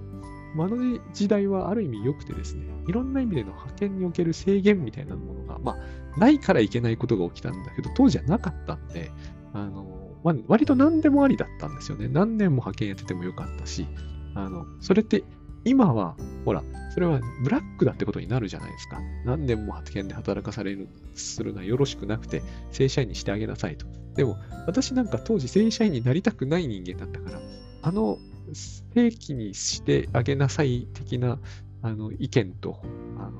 [0.59, 9.11] あの時代はある意味良くてですね、いろんな意味での派遣における制限みたいなものが、まあ、ないからいけないことが起きたんだけど、当時はなかったんで、
[9.57, 9.85] あの、
[10.23, 12.07] まあ、割と何でもありだったんですよね。
[12.07, 13.87] 何年も派遣やっててもよかったし、
[14.35, 15.23] あの、それって
[15.63, 16.15] 今は、
[16.45, 18.99] ほら、それはブラックだってことになるじゃないですか。
[19.25, 23.87] 何年も派遣で働かされる、するのはよろしくなくて、正社員にしてあげなさいと。
[24.15, 27.41] でも、私なんか当時正社員になりたくない人間だったから、
[27.81, 28.19] あの、
[28.53, 31.39] 正規にしてあげなさい的な、
[31.81, 32.79] あの、意見と、
[33.17, 33.31] あの、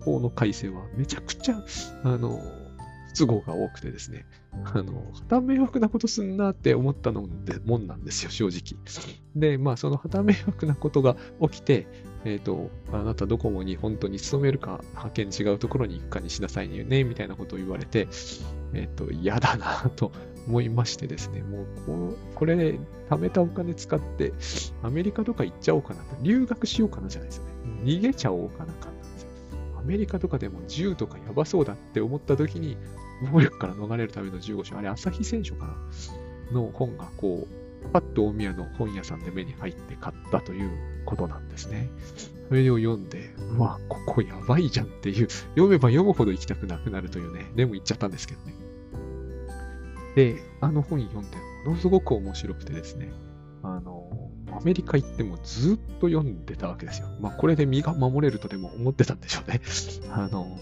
[0.00, 1.64] 法の改正はめちゃくちゃ、
[2.04, 2.38] あの、
[3.12, 4.24] 不都合が多くてですね、
[4.64, 8.82] あの、は迷惑なことすんなって思ったのでもんなんですよ、正直。
[9.36, 11.86] で、まあ、そのは迷惑なことが起きて、
[12.24, 18.08] えっ、ー、と、あなたドコモに本当に勤めるか、派遣違うところに行くかにしなさいね、みたいなことを言われて、
[18.72, 20.12] えっ、ー、と、嫌だなと
[20.46, 22.78] 思いましてですね、もうこ、これ、
[23.10, 24.32] 貯めたお金使って、
[24.82, 27.50] アメリカとか行っちゃおうかなと、留学しようかなじゃないですよね。
[27.84, 28.92] 逃げちゃおうかなか
[29.82, 32.76] アメリカとかでも銃とかやばそうだって思った時に、
[33.30, 35.76] 暴力から逃れるための15章、あれ、朝日選手かな
[36.52, 40.70] の本が、こう、パッと大宮の本屋さんで目に入って買ったという
[41.04, 41.90] ことなんですね。
[42.48, 48.54] それを読んで、うわ、ここやばいじゃんっていう、読めば読むほど行きたくなくなるというね、でも行っちゃったんですけどね。
[50.14, 53.10] で、あの本読んで、ものすごく面白くてですね、
[53.62, 57.08] あの、アメリカ行ってもずっと読んでたわけですよ。
[57.20, 59.60] まあ、これで身が守れるとでも思ってたんでしょうね。
[60.10, 60.58] あの、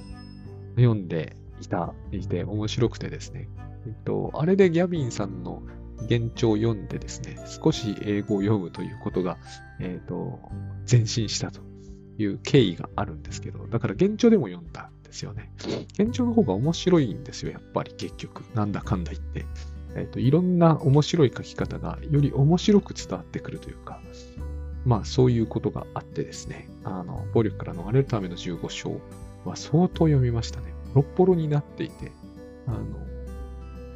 [0.77, 3.49] 読んでいた、いて面白くてですね。
[3.87, 5.62] えっと、あれでギャビンさんの
[6.07, 9.37] 現状を読んでですね、少し英語を読むということが、
[9.81, 10.40] えっ、と、
[10.90, 11.61] 前進したと
[12.18, 15.53] いう経緯があるんですけど、だから現状でも読んだんですよね。
[15.94, 18.42] 現状の方が面白いんですよ、やっぱり結局。
[18.55, 19.46] なんだかんだ言って。
[19.96, 24.01] えっ、と、いろんな面白い書き方がより面白く伝わってくるというか、
[24.85, 29.01] まあそういうことがあってですね、あの、暴力から逃れるための15章
[29.44, 30.73] は相当読みましたね。
[30.94, 32.12] ボロッボロになっていて、
[32.66, 32.85] あの、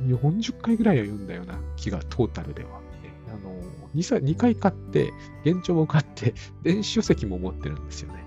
[0.06, 2.84] 40回ぐらいは読んだような気がトータルでは。
[3.26, 3.52] あの
[3.96, 5.12] 2, 2回買って、
[5.44, 8.24] 現状も買って、電子書籍も持ってるんですよね。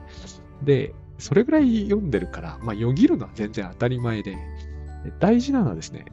[0.63, 4.37] で、それぐらい読んでるから、まあ、よぎるのは全然当たり前で、
[5.19, 6.05] 大事なのはですね、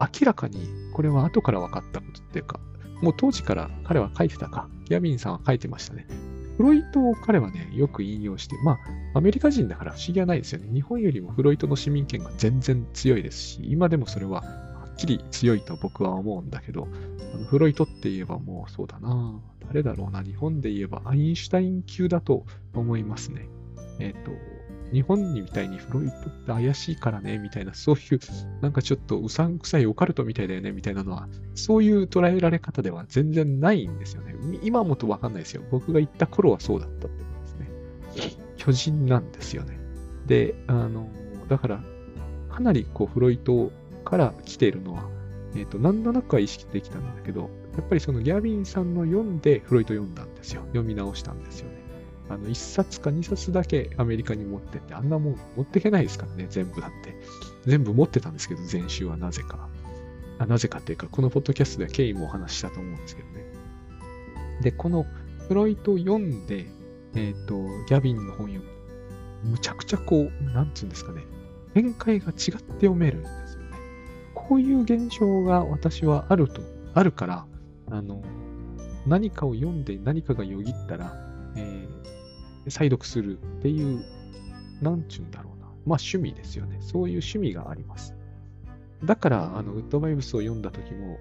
[0.00, 2.60] 明らかにこれは後から分かったことっていうか、
[3.02, 6.06] もう当時から彼は書いてたか、ギャビンさんは書いてましたね。
[6.60, 8.72] フロイトを彼はね、よく引用して、ま
[9.14, 10.68] あ、アメリカ人だから不思議はないですよね。
[10.70, 16.86] 日本よりもフロイトの市民権が全然強いですし、今でもそれははっきり強いと僕は思うんだけど、
[17.34, 22.44] あのフロイトって言えばもうそうだな誰だろうな、日本で言えばアインシュタイン級だと
[22.74, 23.48] 思いますね。
[23.98, 24.30] えっ、ー、と、
[24.92, 28.20] 日本にみたいにフロイトって怪しいからね、みたいな、そういう、
[28.60, 34.34] なんかちょっとうさんくさいオカルトみたいだよね、みたいなのは、そういう捉えられ方では全然ないんですよね。
[34.62, 35.62] 今もとわかんないですよ。
[35.70, 38.44] 僕が行った頃はそうだったってことですね。
[38.56, 39.78] 巨人なんですよね。
[40.26, 41.08] で、あの、
[41.48, 41.84] だから、
[42.50, 43.70] かなりこう、フロイト
[44.04, 45.08] から来ているのは、
[45.54, 50.62] えっ、ー、と、なんとなくは意識できたんだけど、やっぱりそのギャビンさんの読んでフロイト読んだんですよ。
[50.68, 51.79] 読み直したんですよね。
[52.30, 57.14] あの、1冊か2冊だけアメリカに持ってって、あんなもん持ってけないですからね、全部だって。
[57.66, 59.68] 全部持ってたんですけど、前週はなぜか。
[60.38, 63.44] あなぜかっていうか、このポッドキャストでは経緯もお話ししたと思うんですけどね。
[64.62, 65.04] で、この
[65.48, 66.66] フロイトを読んで、
[67.14, 67.54] えっ、ー、と、
[67.88, 68.80] ギャビンの本読む
[69.42, 71.22] むちゃくちゃこう、なんつうんですかね、
[71.74, 73.68] 展開が違って読めるんですよね。
[74.34, 76.62] こういう現象が私はあると、
[76.94, 77.46] あるから、
[77.90, 78.22] あの、
[79.06, 81.14] 何かを読んで何かがよぎったら、
[81.56, 81.88] え
[82.68, 84.04] 再読するっていう、
[84.82, 85.66] なんちゅうんだろうな。
[85.66, 86.78] まあ趣味ですよね。
[86.80, 88.14] そういう趣味があります。
[89.04, 91.18] だから、あの、ウッドバイブスを読んだ時も、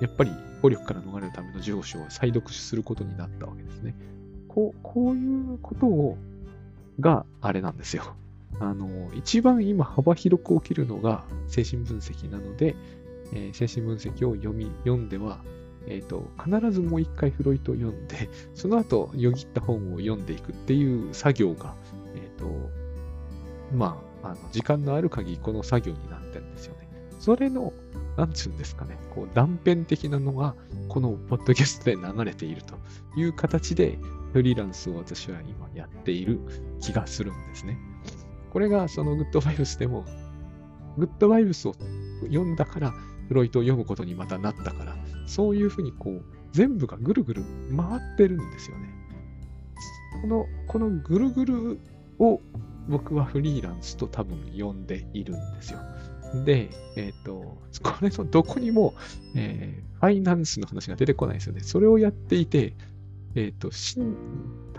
[0.00, 0.30] やっぱり
[0.62, 3.94] 暴力から逃れるための上昇を再読することになったわけですね。
[4.46, 6.18] こう、こういうことを、
[7.00, 8.14] があれなんですよ。
[8.60, 12.74] あの、一番今幅広く起きるのが精神分析なので、
[13.32, 15.40] えー、精神分析を読み、読んでは
[15.90, 21.74] え、ー、と、必ずもう一回フロイトを読んで、 その後、よぎった本を読んでいくっていう作業が、
[22.14, 22.70] え、ー、と、
[23.74, 26.88] まあ、あの、時間のある限りこの作業になってるんですよね。
[27.18, 27.72] それの、
[28.16, 30.54] なんつうんですかね、こう断片的なのが、
[30.88, 32.74] このポッドキャストで流れていると
[33.18, 33.98] いう形で、
[34.32, 36.40] フリーランスを私は今やっている
[36.80, 37.78] 気がするんですね。
[38.50, 40.04] これがそのグッドバイブスでも、
[40.96, 41.74] グッドバイブスを
[42.22, 42.94] 読んだから、
[43.28, 44.96] フロイトを読むことにまたなったから、
[45.28, 47.44] そういうふうにこう、全部がぐるぐる
[47.76, 48.88] 回ってるんですよね。
[50.22, 51.78] この、このぐるぐる
[52.18, 52.40] を
[52.88, 55.78] 僕はフリーランスと多分呼んでいるんですよ。
[56.44, 58.94] で、えっ、ー、と、これのどこにも、
[59.34, 61.60] えー、ファイナンスの話が出てこないですよね。
[61.60, 62.74] それをやっていて、
[63.34, 64.06] えっ、ー、と、食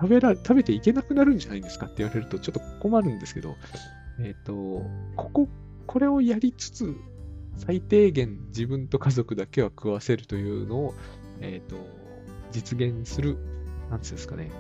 [0.08, 3.56] べら、食べていけなくなるんじゃないですかって言われるとちょっと困るんですけど、
[4.20, 4.54] えっ、と、
[5.16, 5.50] ここ、
[5.88, 6.96] これをやりつつ、
[7.60, 10.94] 最低限自分と家族だけは食わせるというのを、
[11.40, 11.76] えっ、と、
[12.52, 13.38] 実現する、
[13.90, 14.52] なんつうんですかね、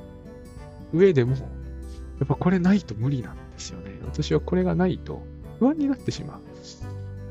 [0.94, 4.00] 上でも、やっぱこれないと無理なんですよね。
[4.06, 5.24] 私はこれがないと
[5.60, 6.40] 不安になってしまう。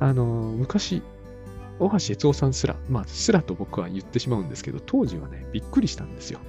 [0.01, 0.25] あの、
[0.57, 1.03] 昔、
[1.79, 6.41] 大橋悦夫さんすら、まあ、すらと僕は言ってしまうんですけど、当時はね、びっくりしたんですよ。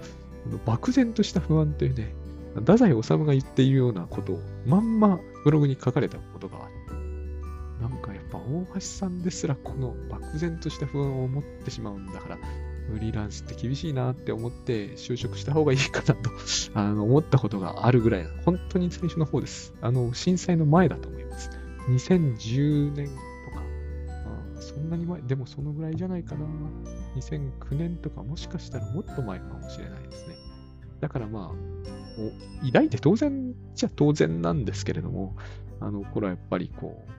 [0.65, 2.13] 漠然とした不安というね、
[2.55, 12.37] 太宰治が言っているようなことを、まんまブログに書かれたことがあって、なんかぱ大橋さんですらこの漠然とした不安を持ってしまうんだから、
[12.89, 16.31] フリーランスって厳しいなって思って就職した方がいいかなと
[16.73, 19.73] あの思ったことがあるぐらい、本当に最初の方です。
[19.81, 21.49] あの、震災の前だと思います。
[21.89, 23.63] 2010年とか、
[24.57, 26.45] あそんなに前、でもそのぐらいじゃないかな。
[27.15, 30.35] 2009年とか、もしかしたらもっと前かもしれないですね。
[30.99, 35.35] だからまあ、抱いて当然じゃ当然なんですけれども、
[35.79, 37.11] あの頃はやっぱりこう、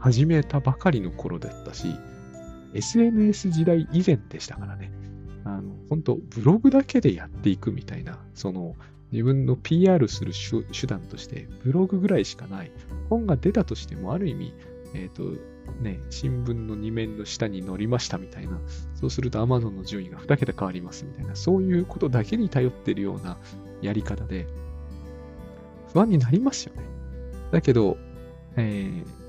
[0.00, 1.94] 始めたばかりの頃だったし、
[2.72, 4.92] SNS 時代以前でしたからね。
[5.44, 8.76] あの、本当ブログだけでやっていくみたいな、その、
[9.12, 10.32] 自分の PR する
[10.72, 12.72] 手段として、ブログぐらいしかない。
[13.08, 14.54] 本が出たとしても、ある意味、
[14.94, 15.38] えっ、ー、と、
[15.82, 18.58] ね、新聞の2面の下に載りましたみたいな、
[18.94, 23.36] そうすると Amazon の順位が2桁変わりますみたいな、そういうことだけに頼ってるような
[23.82, 24.46] やり方で、
[25.92, 26.82] 不安になりますよね。
[27.50, 27.98] だけど、
[28.56, 29.19] えー、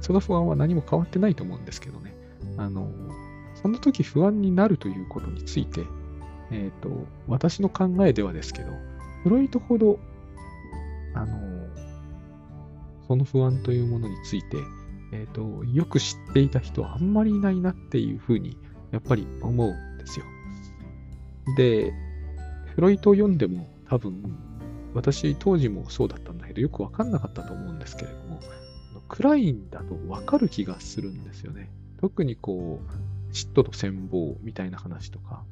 [0.00, 2.14] その不安は何も変わってないと思うんですけどね。
[2.56, 2.90] あの、
[3.54, 5.84] その時不安になるということについて、
[6.50, 8.72] えっ、ー、と、私の考えではですけど、
[9.22, 9.98] フロイトほど、
[11.14, 11.38] あの、
[13.06, 14.56] その不安というものについて、
[15.12, 18.56] えっ、ー、と、よく知っていた人はあんまりいないなっていうふうに、
[18.90, 20.24] やっぱり思うんですよ。
[21.56, 21.92] で、
[22.74, 24.36] フロイトを読んでも多分、
[24.94, 28.18] 私当時もそうだったんだけど、よくわかんなかったと思うんですけれど、
[29.10, 31.68] 暗いんだとわかる気がするんですよね。
[32.00, 35.42] 特にこう、嫉妬と戦望みたいな話とか、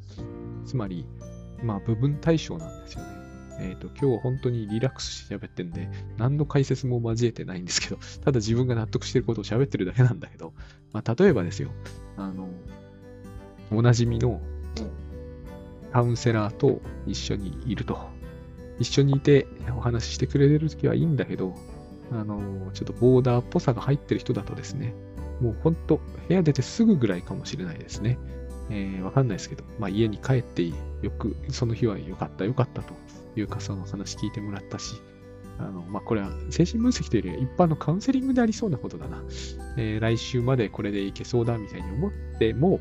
[0.64, 1.04] つまり、
[1.62, 3.08] まあ部分対象なんですよね。
[3.60, 10.54] えっ、ー、と、今日は本当にリラックスして喋ってんで、何の解説も交えてないんですけど、 ただ自分が納得してることを喋ってるだけなんだけど、
[10.92, 11.70] まあ例えばですよ、
[12.16, 12.48] あの、
[13.72, 14.40] おなじみの
[15.92, 17.98] カウンセラーと一緒にいると。
[18.78, 21.56] 一緒にいてお話ししてくれてるときはいいんだけど、
[22.12, 24.94] あの、ちょっとボーダーっぽさが入ってる人だとですね、
[25.40, 28.18] もうほんと、部屋出てすぐぐらいかもしれないですね。
[28.70, 30.74] えー、わかんないですけど、まあ家に帰ってよ
[31.18, 32.92] く、その日は良かった良かったと
[33.36, 35.00] いうかその話聞いてもらったし、
[35.58, 39.22] あの、まあこれは精神分析というよりは一般のカウンセリングでありそうなことだな。
[39.76, 42.80] えー、来週までこれでいけそうだみたいに思っても、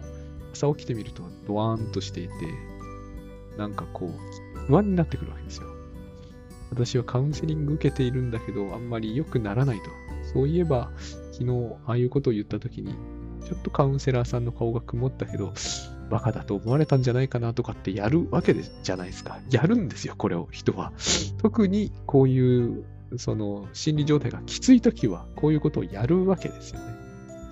[0.53, 2.33] 朝起きてみるとドワーンとしていて、
[3.57, 5.76] なんかこう、不安になってくるわけですよ。
[6.69, 9.85] 私はカウンセリング受けているんだけど、あんまり良くならないと。
[10.33, 10.91] そういえば、
[11.31, 12.93] 昨日、ああいうことを言ったときに、
[13.45, 15.53] ちょっとカウンセラーさんの顔が曇ったけど、
[16.09, 19.39] バカだと思われたんじゃないかなとかってやるわけじゃないですか。
[19.49, 20.93] やるんですよ、これを人は。
[21.37, 22.85] 特にこういう、
[23.17, 26.85] その心理状態がきついときは、こういうことをやるわけですよね。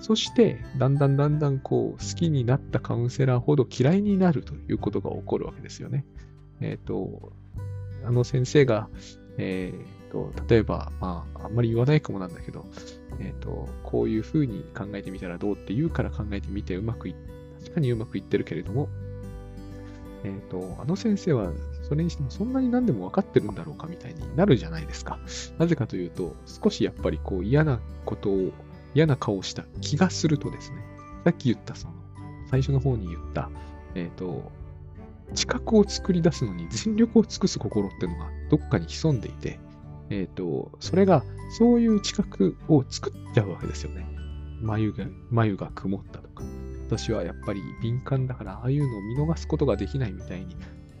[0.00, 6.04] そして、だんだんだんだんこう、好きになったカウンセラーほど嫌いになるということが起こるわけですよね。
[6.60, 7.32] えっ、ー、と、
[8.04, 8.88] あの先生が、
[9.38, 12.64] えー、と、例えば、まあ、あんまり言わないかもなんだけど、
[13.20, 17.14] えっ、ー、と、こういうふうに考えてみたらどうって言うから考えてみてうまくい、
[17.60, 18.88] 確かにうまくいってるけれども、
[20.24, 25.18] えっ、ー、と、あの先生はそれにしてもそんなに何でも分かってるんだろうかみたいになるじゃないですか。
[25.58, 28.52] なぜかというと、少しやっぱりこう嫌なことを、
[28.94, 30.78] 嫌な顔をした気がするとですね、
[31.24, 31.94] さっき言ったその、
[32.50, 33.50] 最初の方に言った、
[33.94, 34.50] えっ、ー、と、
[35.34, 39.58] 知覚を作り出すのに全力を尽くす心っていうのがどっかに潜んでいて、
[40.10, 41.24] えっ、ー、と、それが、
[41.58, 44.06] そういう知覚を作っちゃうわけですよね。
[44.60, 46.44] 眉が、眉が曇ったとか。
[46.86, 50.56] 私はやっぱり敏感だから、ああいうのを見逃すことができないみたいに、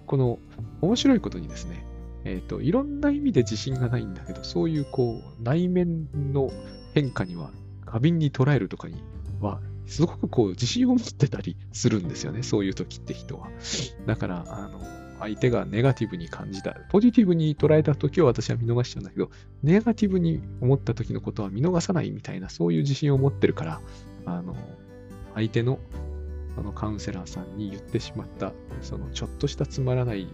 [0.06, 0.38] この
[0.80, 1.86] 面白いことにですね、
[2.24, 6.50] えっ、ー、と、いろんな意味で自信がないんだけど、そういうこう、内面の
[6.94, 7.50] 変化には、
[7.84, 9.02] 過敏に捉えるとかに
[9.40, 12.42] は、すごくこう自信を持ってたりするんですよね。
[12.42, 13.48] そういう時って人は。
[14.06, 14.80] だから、あの、
[15.18, 16.72] 相手がネガティブに感じた。
[16.90, 19.30] ポジティブに捉えた時は私は見逃しちゃうんだけど、
[19.62, 23.80] ネガティブに思った時のことは見逃さないみたいな、そういう自信を持ってるから、
[24.26, 24.56] あの、
[25.34, 25.78] 相手の
[26.58, 30.26] あのカウンセラーさんに言ってしまった、そのちょっとしたつまらない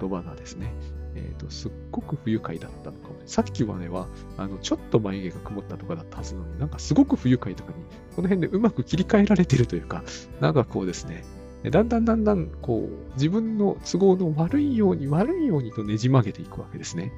[0.00, 0.72] 言葉がですね、
[1.14, 3.14] えっ、ー、と、すっごく不愉快だったのかも。
[3.26, 7.76] さっきまでは、あの、ちょっと眉毛が曇ったとかだったはずなのに、なんかすごく不愉快とかに、
[8.14, 10.04] この辺でうまく切り替えられてるというか、
[10.40, 11.24] なんかこうですね、
[11.70, 17.12] だんだんだんだん、こう、自分の都合の悪いように、悪いようにとねじ曲げていくわけですね。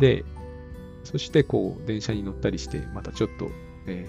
[0.00, 0.24] で、
[1.04, 3.50] そして、こう、電車に乗ったりして、またちょっと、
[3.86, 4.06] え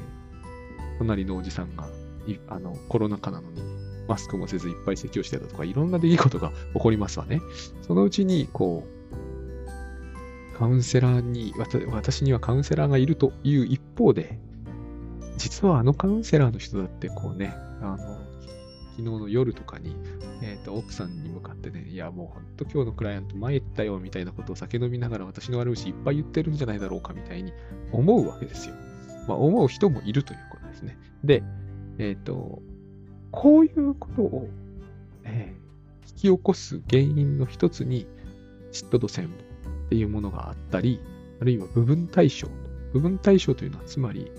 [1.00, 1.90] 隣のおじさんが
[2.50, 3.62] あのコロナ禍なのに
[4.08, 7.42] マスクもせずいっぱい咳をしてたとか、いろんな出来事が起こりますわね。
[7.84, 8.99] そのうちに、こう、
[10.60, 11.54] カウンセラーに、
[11.88, 14.38] 私にはカウンセラーがいるという一方で、
[15.38, 19.96] 実はあのカウンセラーの人だってこうね、あの、昨日の夜とかに、
[20.42, 27.54] えっ、ー、と、奥さんに向かってね、いや、もうほんと今日のクライアント参ったよ、みたいなことを酒飲みながら私の悪口いっぱい言ってるんじゃないだろうか、みたいに
[27.94, 28.76] 思うわけですよ。
[29.30, 30.98] まあ、思う人もいるということですね。
[31.24, 31.42] で、
[32.00, 32.62] えっ、ー、と、
[33.32, 34.50] こういうことを、
[35.24, 38.08] えー、引き起こす原因の一つに、
[38.74, 39.49] 嫉妬と戦望
[39.90, 41.02] っていうものがあったり、
[41.42, 42.48] あるいは部分対象。
[42.94, 44.32] 部分対象というのは、つまり、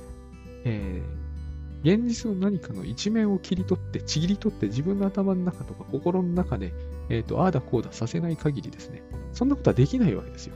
[0.64, 6.72] えー、現実の何かの一面を切り取って、ちぎり取って自分の頭の中とか心の中で、
[7.08, 10.54] えっ、ー、と、ああだこうださせない限りですね、そんなことはできないわけですよ。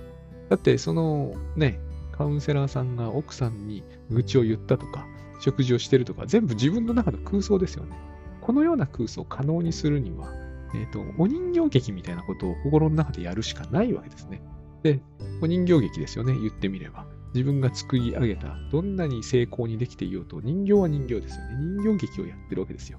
[0.48, 1.80] だって、そのね、
[2.12, 5.06] カウンセラーさんが奥さんに愚痴を言ったとか、
[5.40, 7.96] 食事をしてるとか、全部自分の中の空想ですよね。
[8.40, 10.32] このような空想を可能にするには、
[10.74, 14.42] えっ、ー、と、お人形劇みたいなことを心の中でやるしかないわけですね。
[14.84, 15.00] で、
[15.40, 17.06] お人形劇ですよね、言ってみれば。
[17.34, 21.56] 自分が作り上げた、どんなに成功にできていようと、人形は人形ですよね。
[21.82, 22.98] 人形劇をやってるわけですよ。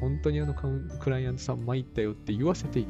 [0.00, 2.88] 本当にあのクライアントさん参ったよって言わせている。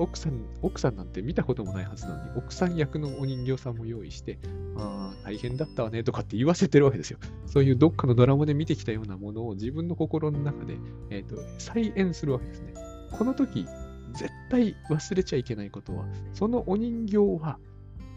[0.00, 4.38] 奥さん、奥さんなんて見たこともないはずなのに、奥さん役のお人形さんも用意して、
[4.76, 7.18] ああ、大変だったわねとかって言わせてるわけですよ。
[7.46, 10.78] そういうどっかのドラマで見てきたようなものを自分の心の中で、
[11.10, 12.74] えーと、再演するわけですね。
[13.12, 13.66] この時、
[14.14, 17.58] 絶対忘れちゃいけないことは、そのお人形は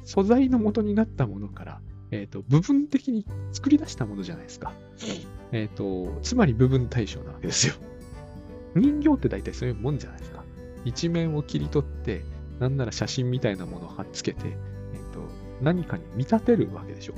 [0.03, 1.81] 素材の元になったものから、
[2.11, 4.73] えっ、ー、と、部分的に作り出したものじゃないですか。
[5.51, 7.75] えっ、ー、と、つまり部分対象なわけですよ。
[8.75, 10.43] 人形って大体そういうもんじゃないですか。
[10.83, 12.23] 一面を切り取って、
[12.59, 15.21] なんなら写真みたいなものを貼っつけて、えっ、ー、と、
[15.61, 17.13] 何かに見立てるわけでしょ。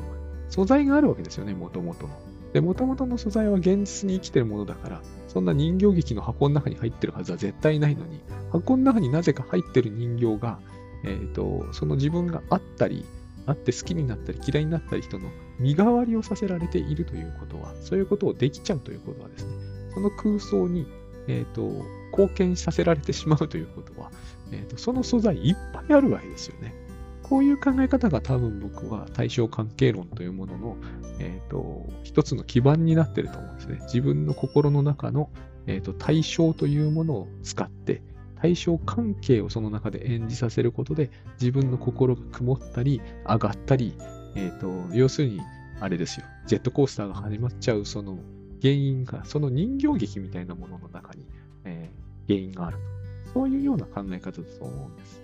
[0.50, 2.14] 素材があるわけですよね、もともとの。
[2.54, 5.02] で、もともとの素材は現実に生きてるものだから、
[5.34, 8.22] そんな人形劇の箱の中に入ってるはずは絶対ないのに、
[8.52, 10.60] 箱の中になぜか入ってる人形が、
[11.04, 13.04] えっ、ー、と、その自分があったり、
[13.46, 15.30] あって好きになったり嫌いになったり人の
[15.60, 19.52] 身代わりをさせられているということは、そういうことをできちゃうということはですね、
[19.94, 20.86] その空想に、
[21.28, 24.12] えっ、ー、と、貢献させられてしまうということは、
[24.52, 26.76] えーと、その素材いっぱいあるわけですよね。
[27.34, 30.78] こういう考え方が多分僕は対象関係論というものの、
[31.18, 33.80] えーと、一つの基盤になってると思うんですね。
[33.86, 35.32] 自分の心の中の、
[35.66, 38.04] えーと、対象というものを使って、
[38.36, 41.10] 対象関係をその中で演じさせることで、
[41.42, 43.96] 自分の心が曇ったり、上がったり、
[44.36, 45.42] えー、と要するに、
[45.80, 48.20] あれですよ、ジェットコースターが始まっちゃうその
[48.62, 51.26] 原因が、その人形劇みたいなものの中に、
[51.64, 52.84] えー原因があると。
[53.34, 55.22] そういうような考え方だと思うんです。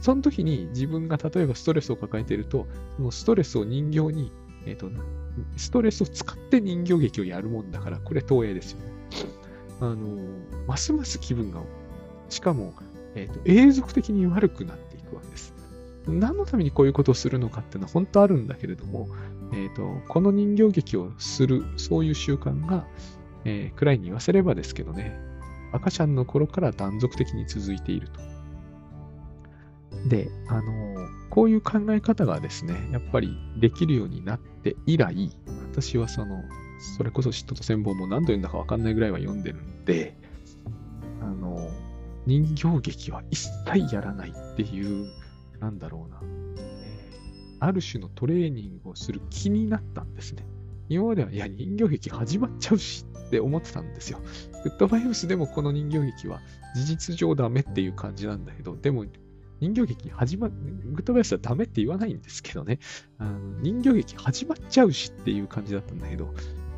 [0.00, 4.32] その時に自分が例えばストレスを抱えていると、そのストレスを人形に、
[4.66, 4.90] え、ー、と、
[5.56, 8.92] ストレスを使って人形劇をやるもんだから、これ投影ですよね。
[9.80, 9.96] あの、
[10.66, 11.62] ますます気分が、
[12.28, 12.74] しかも、
[13.14, 15.54] え、ー、と、永続的に悪くなっていくわけです。
[16.06, 19.08] 何のためにこういうことをするのかっていうのは本当あるんだけれども、
[19.52, 22.86] え、ー、と、この人形劇をする、そういう習慣が、
[23.44, 25.18] えー、くらいに言わせればですけどね、
[25.72, 28.37] 赤ちゃんの頃から断続的に続いていると。
[30.08, 35.30] で、あの、こういう考え方がですね、やっぱりできるようになって以来、
[35.72, 36.42] 私はその、
[36.96, 40.16] それこそ嫉妬と戦望も何度読んだかわかんないぐらいは読んでるんで、
[41.20, 41.68] あの、
[42.26, 45.08] 人形劇は一切やらないっていう、
[45.60, 46.20] なんだろうな、
[47.60, 50.46] ある種のトレーニングをする気になったんですね。
[50.88, 54.20] 今までは、いや、人形劇始まっちゃうしって思ってたんですよ。
[54.64, 56.40] グッドバイブスでもこの人形劇は
[56.74, 59.04] 事実上ダメっていう感じなんだけど、でも
[59.60, 60.54] 人形劇始ま、グ
[60.98, 62.78] ッドバイスはダメって言わないんですけどね。
[63.18, 66.32] あの人形劇始まっちゃうしっていう感じだったんだけど、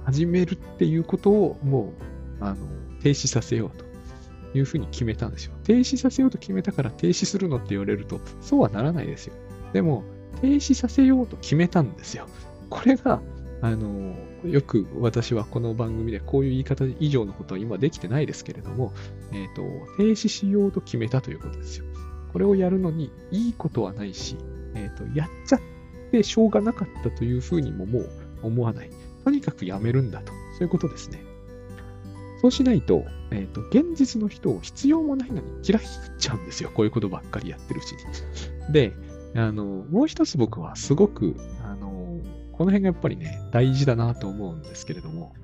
[0.04, 1.92] 始めるっていうことをも
[2.40, 2.56] う、あの、
[3.02, 3.84] 停止させようと
[4.58, 5.52] いうふうに決めたんですよ。
[5.64, 9.34] 停止させようと決めたから停止するのって言われると、そうはならないですよ。
[9.72, 10.04] でも、
[10.40, 12.26] 停止させようと決めたんですよ。
[12.70, 13.20] これが、
[13.62, 18.92] あの、よく私はこの番組でこういう言い方以上のことは今できてないですけれども、
[19.32, 19.62] えっ、ー、と、
[19.98, 21.84] 停止しようと決めたということですよ。
[22.32, 24.36] これをやるのにいいことはないし、
[24.74, 25.60] えっ、ー、と、やっちゃっ
[26.10, 28.10] てしょうがなかったというふうにももう
[28.42, 28.90] 思わない。
[29.24, 30.32] とにかくやめるんだと。
[30.58, 31.22] そういうことですね。
[32.40, 36.70] そうしないと、えっ、ー、と、現実の人を必要もないのに嫌いになっちゃうんですよ。
[36.72, 38.72] こういうことばっかりやってるうちに。
[38.72, 38.92] で、
[39.34, 42.18] あの、もう一つ僕はすごく、あの、
[42.52, 45.34] この辺がやっぱりね、大事だなと思うんですけれども、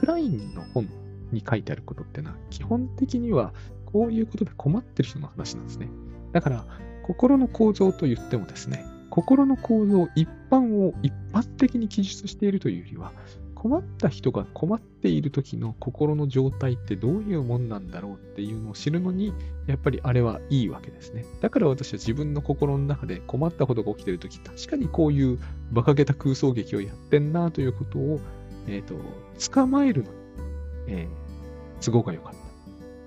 [0.00, 0.88] クラインの本
[1.32, 3.54] に書いてあることってのは、基本的には
[3.86, 5.88] こういうことで困ってる人の話なんですね。
[6.32, 6.64] だから、
[7.06, 13.12] 心の構造と言ってもですね、心の構造一般を一般的に記述しているというよりは、
[13.54, 19.32] 困った人が困っている時の心の状態ってどういうもんなんだろうっていうのを知るのに、
[19.66, 21.24] やっぱりあれはいいわけですね。
[21.40, 25.38] だから私は自分の心の中で困ったことが起きている時、確かにこういう
[25.72, 28.20] 馬鹿げた空想劇をやってんなということを、
[28.68, 28.94] えっ、ー、と、
[29.50, 30.16] 捕まえるのに、
[30.88, 32.45] えー、都合が良かった。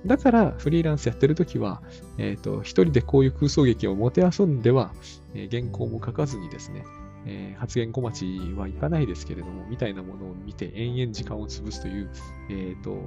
[0.06, 1.82] だから、フリーランスやってるときは、
[2.18, 4.94] えっ、ー、と、一人でこういう空想劇をもてあそんでは、
[5.34, 6.86] えー、原稿も書かずにですね、
[7.26, 8.26] えー、発言小町
[8.56, 12.10] はいかないですけれども、みたいなものを見て延々時間を潰すという、
[12.50, 12.98] えっ、と、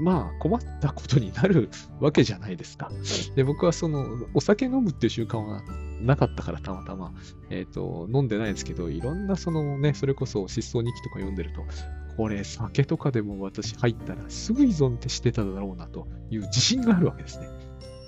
[0.00, 2.90] まあ困ったことになるわけじゃないですか。
[3.34, 5.62] で、僕はその、お酒飲むっていう習慣は
[6.00, 7.12] なかったからたまたま、
[7.50, 11.62] えっ、ー、と、飲んでないですけど、いろんなそのね、それこそ失踪日記とか読んでると、
[12.18, 17.48] これ酒とかでも私入ったらすぐ依存ってしてただろうなという自信があるわけですね。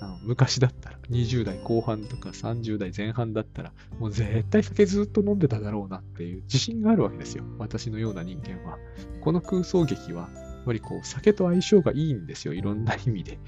[0.01, 7.45] あの昔だったら、20代後半とか30代前半だったら、もう絶対酒ずっと飲んでただろうなっていう自信があるわけですよ。
[7.57, 8.77] 私のような人間は。
[9.21, 12.53] この空想劇は、やっぱりこう、酒と相性がいいんですよ。
[12.53, 13.39] いろんな意味で。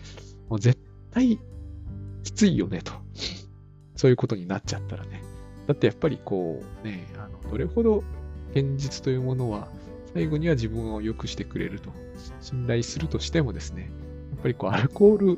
[0.48, 0.80] もう絶
[1.12, 1.40] 対
[2.24, 2.94] きついよね、と。
[3.98, 5.24] そういうことになっちゃったらね。
[5.68, 8.04] だってやっぱりこう、ね、あのどれほど
[8.52, 9.68] 現実というものは、
[10.14, 11.92] 最後には自分を良くしてくれると、
[12.42, 13.92] 信頼するとしてもですね、
[14.32, 15.32] やっぱりこう、アルコール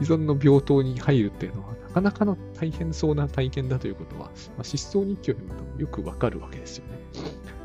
[0.00, 4.26] 依存の病棟に入るっていうのは、なかなかの大変そうな体験だということは、
[4.56, 6.98] まあ、失踪日記を読むとよくわかるわけですよね。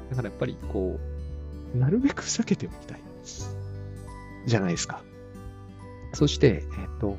[0.10, 1.00] だからやっぱりこ
[1.76, 3.02] う、なるべく避けておきたい。
[4.46, 5.04] じゃないですか。
[6.14, 7.18] そして、えっ、と、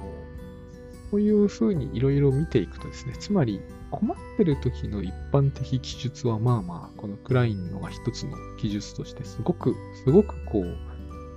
[1.10, 9.74] こういうふうにいろいろ見ていくとですね、つまり困ってる時の一般的記述はまあまあ、このクラインのが一つの記述としてすごく、
[10.04, 10.76] すごくこう、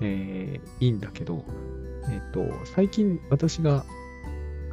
[0.01, 1.45] えー、いいんだけど、
[2.09, 3.85] えっ、と、最近私が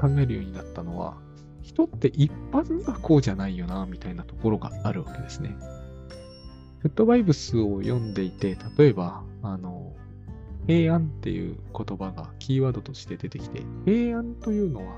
[0.00, 1.18] 考えるようになったのは、
[1.62, 5.56] 人って一般にはこうじゃないよな、みたいなところがあるわけですね。
[6.80, 9.94] フットバイブスを読んでいて、例えば、あの、
[10.68, 14.96] 平安っていう言葉がキーワードとして出てきて、平安というのは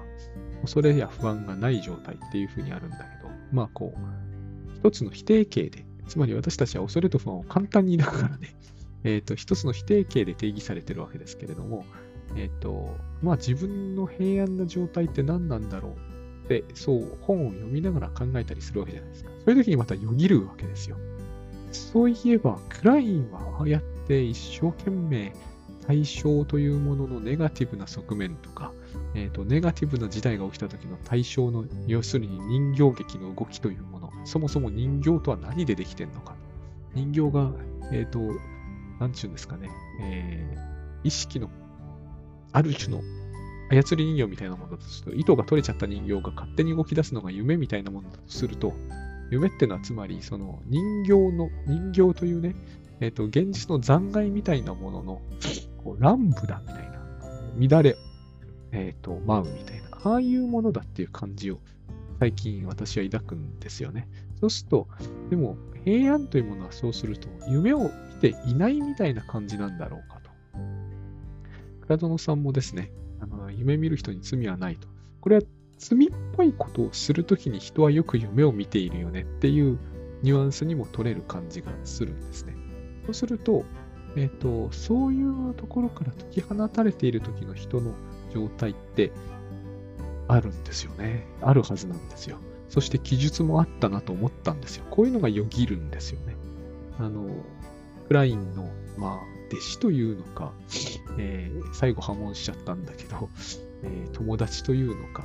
[0.63, 8.49] 恐れや不安がない状態っていうふうにあるんだけど、まあこう、一つの否定形で、つまり私たちは恐れと不安を簡単に抱くからね、
[9.05, 11.85] えっ、ー、と、一つの否定形で定義されてるわけですけれども、
[12.35, 19.31] えっ、ー、と、まあ自分の平安な状態って何なんだろうって、そう本を読みながら考えたりするわけじゃないですか。
[19.45, 20.97] そういう時にまたよぎるわけですよ。
[21.71, 25.33] そういえば、クラインはああやって一生懸命
[25.91, 28.73] 対象というもののネガティブな側面とか、
[29.17, 36.37] えーと、ネガティブな事態が起きた時の対象の、要するに人形劇の動きというもの、そもそも人形とは何でできてんのか。
[36.95, 37.51] 人形が、
[37.91, 38.21] えっ、ー、と、
[39.01, 39.69] なんちゅうんですかね、
[40.01, 41.51] えー、意識の、
[42.53, 43.03] ある種の
[43.71, 48.75] 操り人形みたいなものだとすると、糸が取れちゃった人形が勝手に動き出すのが夢みたいなものだとすると、
[49.33, 52.55] 夢ってのはつまり、その人形の、人形というね、
[53.01, 55.23] えっ、と、現実の残骸みたいなものの、
[55.83, 57.01] こう乱舞だみたいな、
[57.69, 57.97] 乱れ、
[58.73, 61.59] えっ、ー、と、舞うみたいな、ああいうものだっていう感じを
[62.19, 64.09] 最近私は抱くんですよね。
[64.41, 64.89] そうすると、
[65.31, 70.31] でも平安というものはそうすると、夢を見ていないみたいな感じなんだろうかと。
[71.83, 74.89] 倉園さんもですね、あの夢見る人に罪はないと。
[75.21, 75.43] これは
[75.79, 79.79] 罪っぽいことをするときに人はよく夢を見ているよねっていう
[80.23, 82.55] ニュアンスにも取れる感じがするんですね。
[83.07, 83.65] そうすると、
[84.17, 87.95] えっ、ー、と、そういうところから解き放たれている時の人の
[88.33, 89.13] 状態って
[90.29, 91.27] あるんですよね。
[91.43, 92.39] あるはずなんですよ。
[92.69, 94.85] そして記述もあったなと思ったんですよ。
[94.91, 96.37] こういうのがよぎるんですよね。
[96.99, 97.29] あの、
[98.07, 99.19] クラインの、まあ、
[99.51, 100.53] 弟子というのか、
[101.19, 103.29] えー、最後破門しちゃったんだけど、
[103.83, 105.25] えー、友達というのか、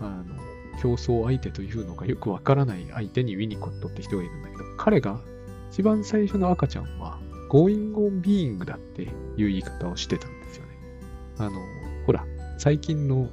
[0.00, 0.24] あの、
[0.80, 5.20] 競争相手というのかよくわからない相手にウィニコットって人がいるんだけど、彼が
[5.70, 7.20] 一番最初の赤ちゃんは
[7.52, 10.72] going on being だっていう言い方をしてたんですよね。
[11.36, 11.60] あの、
[12.06, 12.24] ほら、
[12.56, 13.28] 最近の、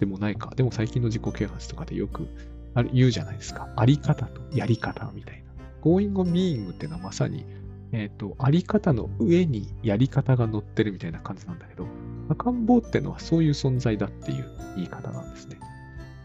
[0.00, 2.26] でもないか、でも最近の自己啓発とかでよく
[2.74, 3.72] ある言うじゃないですか。
[3.76, 5.52] あり方とやり方みたいな。
[5.80, 7.46] going on being っていうのはまさに、
[7.92, 11.86] えっ、ー、と、あり方の上にやり方が乗ってるみたいな感じなんだけど、
[12.30, 15.60] 赤ん坊ってのはそういう存在だっていう言い方なんですね。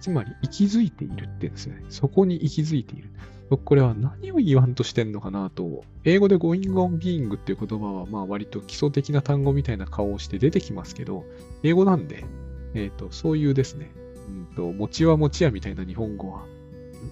[0.01, 1.83] つまり、息づいているっていうんですよね。
[1.89, 3.11] そこに息づいている。
[3.49, 11.23] 僕これは何を言わんとしてんのかなと、英語で going on being っていう言葉はまあ割と基礎的な単語みたいな顔をして出てきますけど、
[11.63, 12.25] 英語なんで、
[12.73, 13.91] えっ、ー、と、そういうですね、
[14.27, 16.45] うんと、餅は餅やみたいな日本語は、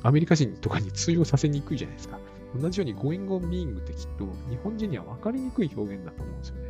[0.03, 2.19] アメリカ人とかに通用させにくいじゃないですか。
[2.59, 6.61] 同じように going on being ってきっと日本人には分かりにくい表現だと思うんですよね。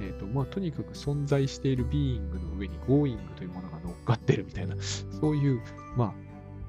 [0.00, 4.76] えっ、ー、と、まあ、とにかく存在している being の上に going というものが乗っかってるみたいな、
[5.20, 5.62] そういう、
[5.96, 6.14] まあ、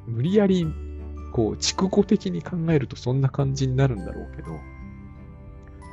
[0.08, 0.66] 無理やり
[1.38, 4.60] こう、筑語的に考えるとそんな感じになるんだろうけど、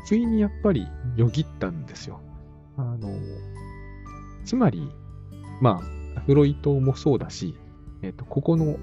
[0.09, 2.23] 不意にやっぱりよぎったんですよ。
[2.79, 3.11] あの、
[4.47, 4.91] つまり、
[5.61, 5.83] ま
[6.17, 7.59] あ、フロイトもそうだし、
[8.01, 8.79] えっ、と、ここの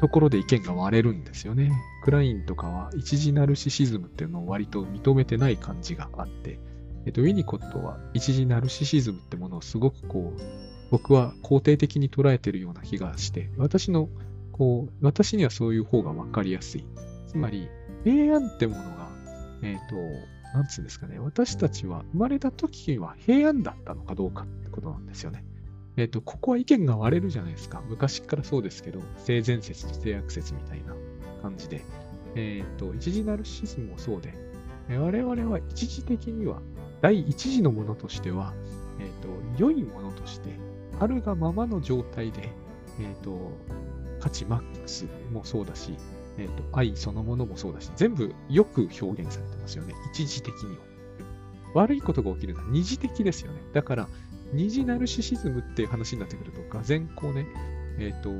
[0.00, 1.70] ところで意見が割れるんですよね。
[2.02, 6.58] クラインとかは一時ナルシシズムっていうのを割と認めてない感じがあって、
[7.04, 10.40] えっ、と、ウィニコットは一時ナルシシズムってものをすごくこう、
[10.90, 14.08] 僕は肯定的に捉えてるような気がして、私の、
[14.58, 16.84] こう、私にはそういう方がわかりやすい。
[17.26, 17.68] つまり、
[18.04, 19.10] 平安ってものが、
[19.62, 19.96] えっ、と、
[20.54, 25.44] なんつうんですかね、私たちは生まれた時は平安だったのかどうかってことなんですよね。
[25.96, 27.82] えっ、と、ここは意見が割れるじゃないですか。
[27.88, 30.94] 昔からそうですけど、性善説と性悪説みたいな
[31.42, 31.82] 感じで。
[32.34, 34.34] えっ、と、一時ナルシスムもそうで、
[34.88, 36.60] 我々は一時的には、
[37.00, 38.54] 第一次のものとしては、
[39.00, 39.28] えっ、と、
[39.62, 40.50] 良いものとして、
[41.00, 42.50] あるがままの状態で、
[43.00, 43.52] えっ、と、
[44.26, 45.94] 価値マックスもそうだし、
[46.36, 49.94] えっ、と、愛そのものもそうだし、全部よく表現されてますよね。
[50.12, 50.82] 一時的には。
[51.74, 53.60] 悪いことが起きるのは二次的ですよね。
[53.72, 54.08] だから、
[54.52, 57.46] 二次ナルシシズムっていう話になってくると、がぜこうね、
[58.00, 58.30] えっ、と、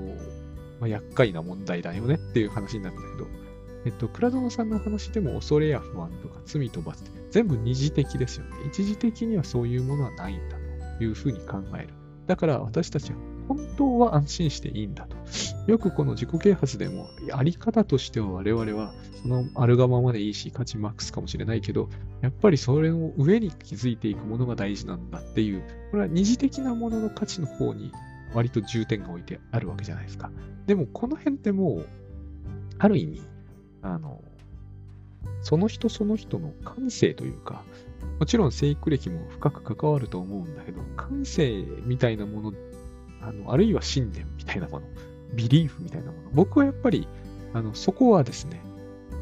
[0.80, 3.28] まあ、厄介な問題だよねっていう話になるんだけど、
[3.84, 8.56] えっと、プラドノさんの話でも恐れや不安とか罪と罰って全部二次的ですよね。
[8.66, 10.56] 一時的にはそういうものはないんだ
[10.98, 11.90] というふうに考える。
[12.26, 13.18] だから私たちは
[13.48, 15.16] 本当は安心していいんだと。
[15.70, 18.92] よくこの自己啓発でも、あり方としては我々は、
[19.22, 21.88] そのあるがままでいいし、価値マックスかもしれないけど、
[22.20, 27.92] やっぱりそれの上に気づいていくものが大事なんだっていう、これは二次的なものの価値の方に
[28.34, 30.30] 割と重点が置いてあるわけじゃないですか。
[30.66, 31.86] でもこの辺ってもう、
[32.78, 33.22] ある意味、
[33.82, 34.22] あの、
[35.42, 37.64] その人その人の感性というか、
[38.18, 42.52] もちろん生育歴も深く関わると思うんだけど、感性みたいなもの、
[43.22, 44.86] あのあるいは信念みたいなもの、
[45.34, 47.08] ビリーフみたいなもの、僕はやっぱり、
[47.52, 48.60] あのそこはですね、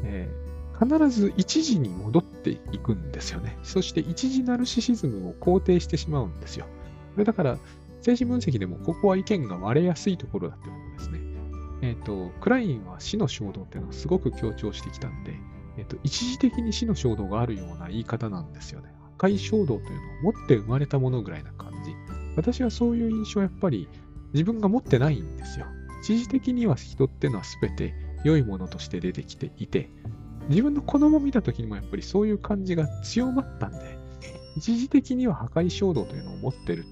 [0.03, 3.57] えー、必ず一時に戻っていくんですよね。
[3.63, 6.65] そして一時ナルシシズムを肯定してしまうんですよ。
[7.13, 7.57] これだから、
[7.97, 11.19] 政治分析でもここは意見が割れやすいところだってことですね。
[11.81, 15.33] えっ、ー、と、クラインは死の衝動っていうのをすごく強調してきたんで、
[15.77, 18.93] えっ、ー、と、一時的に死の衝動があるような言い方なんですよね。
[19.17, 21.74] 破壊衝動というのを持って生まれたものぐらいな感じ。
[22.35, 23.87] 私はそういう印象はやっぱり
[24.33, 25.65] 自分が持ってないんですよ。
[26.03, 29.89] 一時的には人っていうのは全て良いものとして出てきていて、
[30.49, 33.97] 自分の子供を見た時にもやっぱりそういう感じが強まったんで、
[34.57, 36.85] 一時的には破壊衝動というのを持ってる。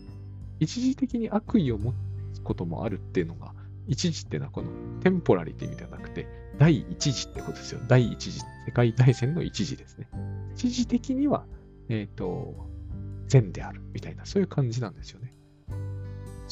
[0.59, 1.93] 一時的に悪意を持
[2.33, 3.53] つこともあるっていうのが、
[3.87, 4.69] 一時っていうのはこの
[5.01, 6.27] テンポラリティみたいなくて、
[6.57, 7.81] 第一次ってことですよ。
[7.87, 8.39] 第一次。
[8.65, 10.07] 世界大戦の一次ですね。
[10.55, 11.45] 一時的には、
[11.89, 12.69] えっ、ー、と、
[13.27, 15.32] 善であるみたいな、そういう感じなんですよね。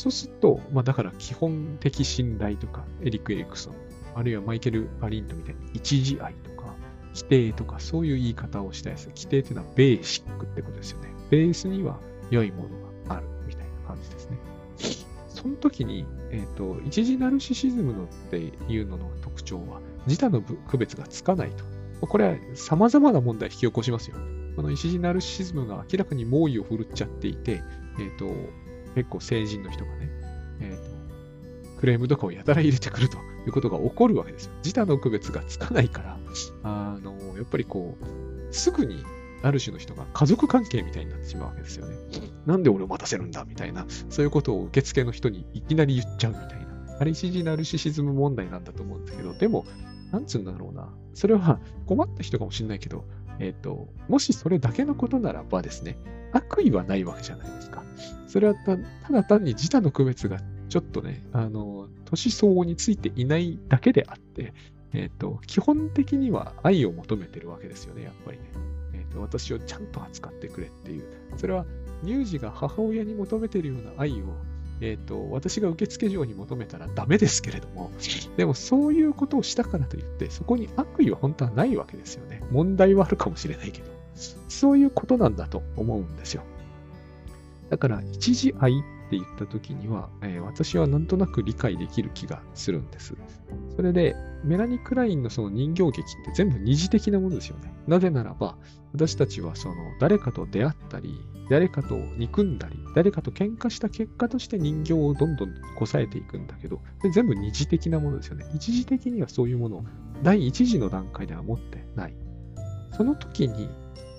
[0.02, 3.76] そうすると、まあだから基本的信頼とか、エリック・エリクソン、
[4.16, 6.74] あるいはマイケル・パリントみたいに一時愛とか、
[7.14, 9.10] 規定とか、そういう言い方をしたやつ。
[9.10, 11.10] 規定っていうのはベーシックってことですよね。
[11.30, 12.00] ベースには
[12.32, 12.70] 良いもの
[13.08, 14.40] があるみたいな感じですね。
[15.30, 22.08] その時に、えっ、ー、と、一時ナルシシズムのっていうのの特徴は、自他の区別がつかないと。
[22.08, 24.16] これは様々な問題を引き起こしますよ。
[24.56, 27.62] この一時ナルシシズムが明らかに猛威を振るっちゃっていて、
[28.00, 28.26] えっ、ー、と、
[28.96, 30.10] 結構成人の人がね、
[30.62, 34.52] え、ー、と、クレームとかをやたら入れてくるということが起こるわけですよ。
[34.64, 36.18] 自他の区別がつかないから、
[36.64, 39.04] あの、やっぱりこう、すぐに
[39.44, 41.96] ある種の人が家族関係みたいになってしまうわけですよね。
[42.46, 46.98] なんで俺を待たせるんだみたいな、そういうことを受付の人にいきなり言っちゃうみたいな。
[47.00, 49.66] あれ一時ナルシシズム問題なんだと思うんですけど、でも、
[50.12, 50.90] なんつうんだろうな。
[51.14, 53.06] それは困った人かもしれないけど、
[53.40, 55.98] えっ、ー、と、もしそれだけのことならばですね、
[56.34, 57.84] 悪意はないわけじゃないですか。
[58.28, 58.78] それはた
[59.12, 64.54] だ単に自他の区別がちょっとね、あの、年相応についていないだけであって、
[64.94, 68.44] えっ、ー、と、基本的には愛を求めてるわけですよね、やっぱりね。
[68.94, 71.04] えっ、ー、と、私をちゃんと扱ってくれっていう。
[71.38, 71.66] それは、
[72.04, 74.26] 乳児が母親に求めてるような愛を
[74.82, 77.92] えっ、ー、と、私が受付嬢に求めたらダメですけれども、
[78.36, 82.41] でもそういうことをしたからといって、そこに悪意は本当はないわけですよね。
[82.52, 83.88] 問題はあるかもしれないけど、
[84.48, 86.44] そういうことなんだと思うんですよ。
[87.70, 93.16] だから、一時愛って言った時には、えー、私はなんとなく理解できる気がするんです。
[93.76, 97.74] それで、メラニ・クラインのその人形劇って全部二次的なものですよね。
[97.88, 98.58] なぜならば、
[98.94, 101.14] 私たちはその誰かと出会ったり、
[101.50, 106.82] 誰かと憎んだり、誰かと喧嘩した結果として人形をどんどんこさえていくんだけど、
[107.14, 108.46] 全部二次的なものですよね。
[108.56, 109.86] 一時的にはそういうものを
[110.24, 112.16] 第一次の段階では持ってない。
[113.02, 113.68] その時に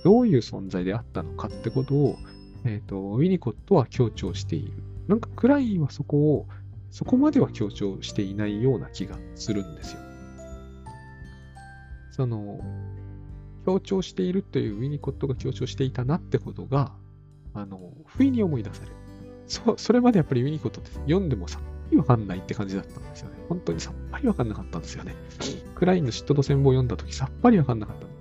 [0.03, 2.19] どういう存在であったのかってことを、
[2.65, 4.73] えっ、ー、と、ウィニコットは強調している。
[5.07, 6.49] なんかクラインはそこを、
[6.91, 10.01] そこまでは強調していないような気がするんですよ。
[12.11, 12.59] その、
[13.67, 16.93] 強調しているというウィニコットが強調していたなってことが、
[17.55, 18.97] あの、不意に思い出される。
[19.47, 23.37] そ、それまでやっぱりウィニコットって読んでもさっぱりわかんないって感じだったんですよね。
[23.49, 25.15] 本当にさっぱりわかんなかったんですよね。
[25.77, 28.12] クラインの嫉妬と戦望を読んだときさっぱりわかんなかった、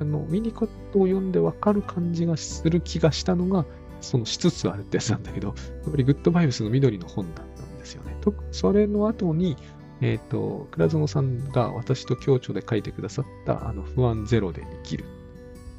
[0.00, 3.64] あの、ウィニコットを読んでわかる感じがする気がしたのが、
[4.00, 5.54] そのしつつあるってやつなんだけど、や
[5.88, 8.16] っぱりグッドバイブスの緑の本だったんですよね。
[8.20, 9.56] とそれの後に、
[10.00, 15.04] えっ、ー、と、倉園さんが私と共著で書いてくださった、あの、不安ゼロで生きる。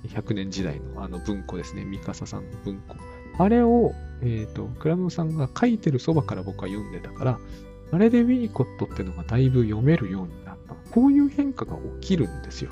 [0.08, 1.84] 100年時代のあの文庫ですね。
[1.86, 2.96] 三笠さんの文庫。
[3.38, 7.40] あれを、えっ、ー、と、倉園さんが書いてるそばから僕は読んでたから、
[7.92, 10.76] あれでウィニコットってのがだいぶ読めるようになった。
[10.92, 12.72] こういう変化が起きるんですよ。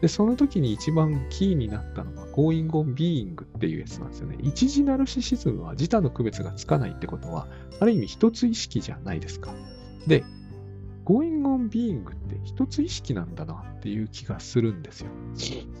[0.00, 4.36] で、その時に一番キーになったのが Going on Being っていうやつなんですよね。
[4.42, 7.48] 一時ナルシシズムは自他の区別がつかないってことは、
[7.80, 9.52] ある意味一つ意識じゃないですか。
[10.06, 10.24] で、
[11.04, 15.10] Going on Being って一つ意識なんだなっていう気がするんですよ。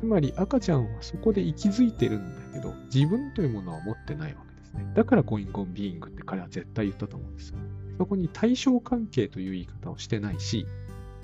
[0.00, 4.90] つまり赤ちゃんはそこで息づいてるんだけど、自分というものは持ってないわけですね。
[4.96, 7.58] だから Going on Being って彼は絶対言ったと思うんですよ。
[7.98, 10.66] そこに対象関係という言い方をしてないし、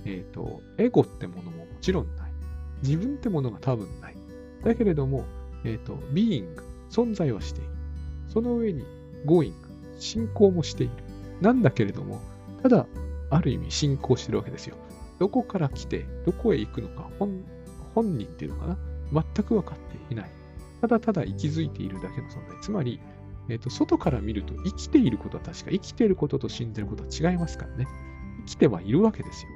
[0.04, 2.23] えっ、ー、と、エゴってものももちろんない。
[2.82, 4.16] 自分ってものが多分ない。
[4.64, 5.24] だけれども、
[5.64, 6.46] えっ、ー、と、being、
[6.90, 7.70] 存在はしている。
[8.28, 8.84] その上に
[9.26, 9.52] going、
[9.98, 10.92] 進行もしている。
[11.40, 12.20] なんだけれども、
[12.62, 12.86] ただ、
[13.30, 14.76] ある意味進行してるわけですよ。
[15.18, 17.42] どこから来て、どこへ行くのか、本
[17.94, 18.76] 本人っていうのかな
[19.12, 20.30] 全く分かっていない。
[20.80, 22.60] ただただ息づいているだけの存在。
[22.60, 23.00] つまり、
[23.48, 27.86] えっ、ー、と、外から見ると生きていることは確か、生きていることと死んでいることは違いますからね。
[28.46, 29.48] 生きてはいるわけですよ。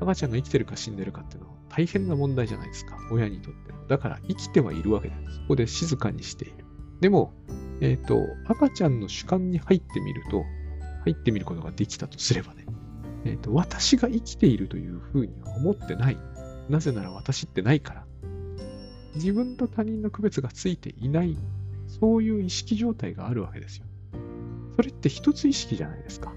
[0.00, 2.98] 赤ちゃんが生きてるか死んでるかっていうのは大変な問題じゃないですか。
[3.10, 3.86] 親にとっても。
[3.88, 5.36] だから生きてはいるわけです。
[5.36, 6.64] そこで静かにしている。
[7.00, 7.32] でも、
[7.80, 10.44] えっ、ー、と、赤ちゃんの主観に入ってみると、
[11.04, 12.66] 入ってみることができたとすればね、
[13.24, 16.18] えっ、ー、と、私が生きているというふうには思ってない。
[16.68, 18.06] なぜなら私ってないから。
[19.14, 21.36] 自分と他人の区別がついていない、
[21.86, 23.86] そういう意識状態があるわけですよ。
[24.76, 26.32] それって一つ意識じゃないですか。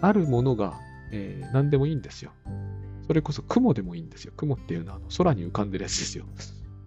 [0.00, 0.78] あるものが、
[1.12, 2.32] えー、何でもいいんですよ。
[3.10, 4.32] それこそ雲でもいいんですよ。
[4.36, 6.26] 雲っていうのはあの空に浮かんでるやつですよ。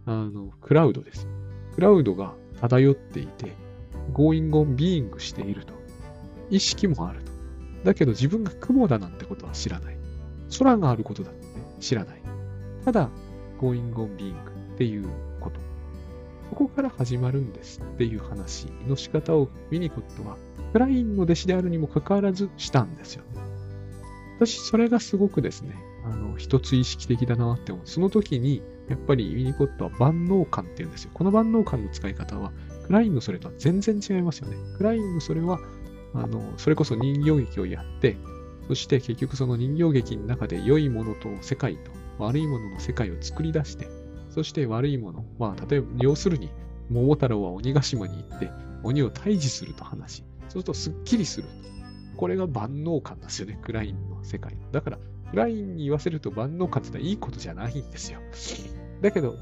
[0.05, 1.27] あの、クラウドです。
[1.75, 3.51] クラウドが漂っていて、
[4.13, 5.73] going on being していると。
[6.49, 7.33] 意識もあると。
[7.83, 9.97] だけど自分が雲だなんてことは知らない。
[10.57, 11.45] 空があることだって
[11.81, 12.21] 知らない。
[12.85, 13.09] ただ、
[13.59, 14.33] going on being
[14.75, 15.05] っていう
[15.41, 15.59] こと。
[16.51, 20.37] そこから始まるんですっていう話の仕方をウィニコットは
[20.71, 23.25] クラインの弟子であるにもかかわらずしたんですよ。
[24.39, 27.87] 私、それがすごくですね、あの、一つ意識的だなって思う。
[27.87, 31.11] その時に、やっぱりウィニコットは万能感って言うんですよ。
[31.13, 32.51] この万能感の使い方は、
[32.85, 34.57] クラインのそれとは全然違いますよね。
[34.77, 35.59] クラインのそれは、
[36.13, 38.17] あの、それこそ人形劇をやって、
[38.67, 43.87] そして結局その人形劇の中で良いものと世界と悪いものの世界を作り出して、
[44.29, 46.49] そして悪いもの、まあ、例えば、要するに、
[46.89, 48.51] 桃太郎は鬼ヶ島に行って、
[48.83, 50.23] 鬼を退治すると話。
[50.47, 51.47] そうすると、すっきりする。
[52.17, 54.57] これが万能感なんですよね、クラインの世界。
[54.71, 54.99] だから、
[55.33, 58.19] ラインに言わせると万能感ってのはいいことじゃないんですよ。
[59.01, 59.37] だけど、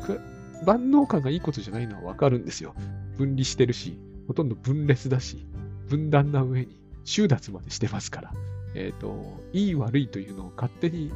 [0.65, 2.73] 万能感がいいことじゃないのはわかるんですよ。
[3.17, 5.45] 分離してるし、ほとんど分裂だし、
[5.87, 8.33] 分断な上に、収奪までしてますから。
[8.73, 11.11] えっ、ー、と、いい悪いというのを勝手に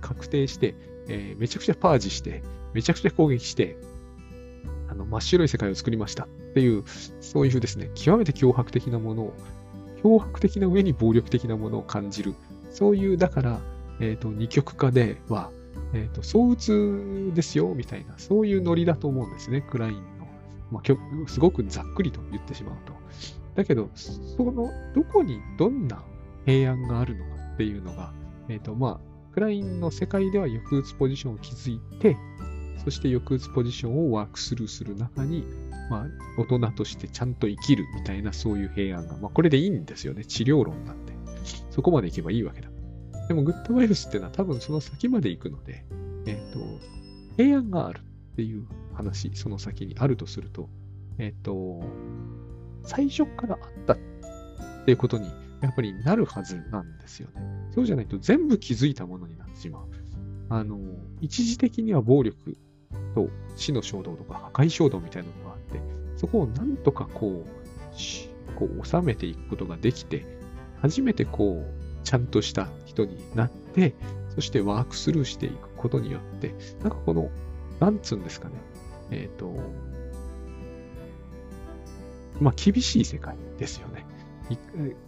[0.00, 0.74] 確定して、
[1.08, 3.76] えー、めちゃくちゃパージして、めちゃくちゃ攻撃して、
[4.88, 6.84] あの、真っ白い世界を作りましたっていう、
[7.20, 9.34] そういうですね、極めて脅迫的なものを、
[10.02, 12.34] 脅迫的な上に暴力的なものを感じる。
[12.70, 13.60] そういう、だから、
[14.02, 15.50] えっ、ー、と、二極化では、
[15.94, 20.02] えっ、ー、と、相打つですよ、みたいな、そういうノリだと思うんですね、クラインの。
[20.72, 22.92] まあ、すごくざっくりと言ってしまうと。
[23.54, 26.02] だけど、その、どこにどんな
[26.44, 28.12] 平安があるのかっていうのが、
[28.48, 32.16] えっ、ー、と、まあ、クラインの世界では抑うつポジションを築いて、
[32.84, 35.44] そして抑うつポジションをワークスルーする中に、
[35.88, 40.24] まあ、大人としてちゃんと生きるみたいなそういう平安が、まあ、これでいいんですよね。
[40.24, 41.12] 治療論なんで。
[41.70, 42.71] そこまでいけばいいわけだ。
[43.28, 45.84] でも、グッドバイブスってのは多分その先まで行くので、
[46.26, 46.58] えっ、ー、と、
[47.36, 48.00] 平安がある
[48.32, 50.68] っていう話、その先にあるとすると、
[51.18, 51.82] えっ、ー、と、
[52.84, 53.98] 最初からあったっ
[54.84, 55.30] ていうことに
[55.62, 57.40] やっぱりなるはずなんですよね。
[57.74, 59.86] そうじゃないと全部気づいたものになってしまう。
[60.48, 60.78] あの、
[61.20, 62.56] 一時的には暴力
[63.14, 65.80] と死の衝動とか破壊衝動みたいなのがあって、
[66.16, 70.26] そこをなんとかこう、こう収めていくことができて、
[70.80, 73.94] 初めてこう、ちゃんとした人になって、
[74.34, 77.30] そしてワークスルーしていくことによって、なんかこの、
[77.80, 78.54] なんつうんですかね、
[79.10, 79.54] えっ、ー、と、
[82.40, 84.06] まあ、厳しい世界ですよね。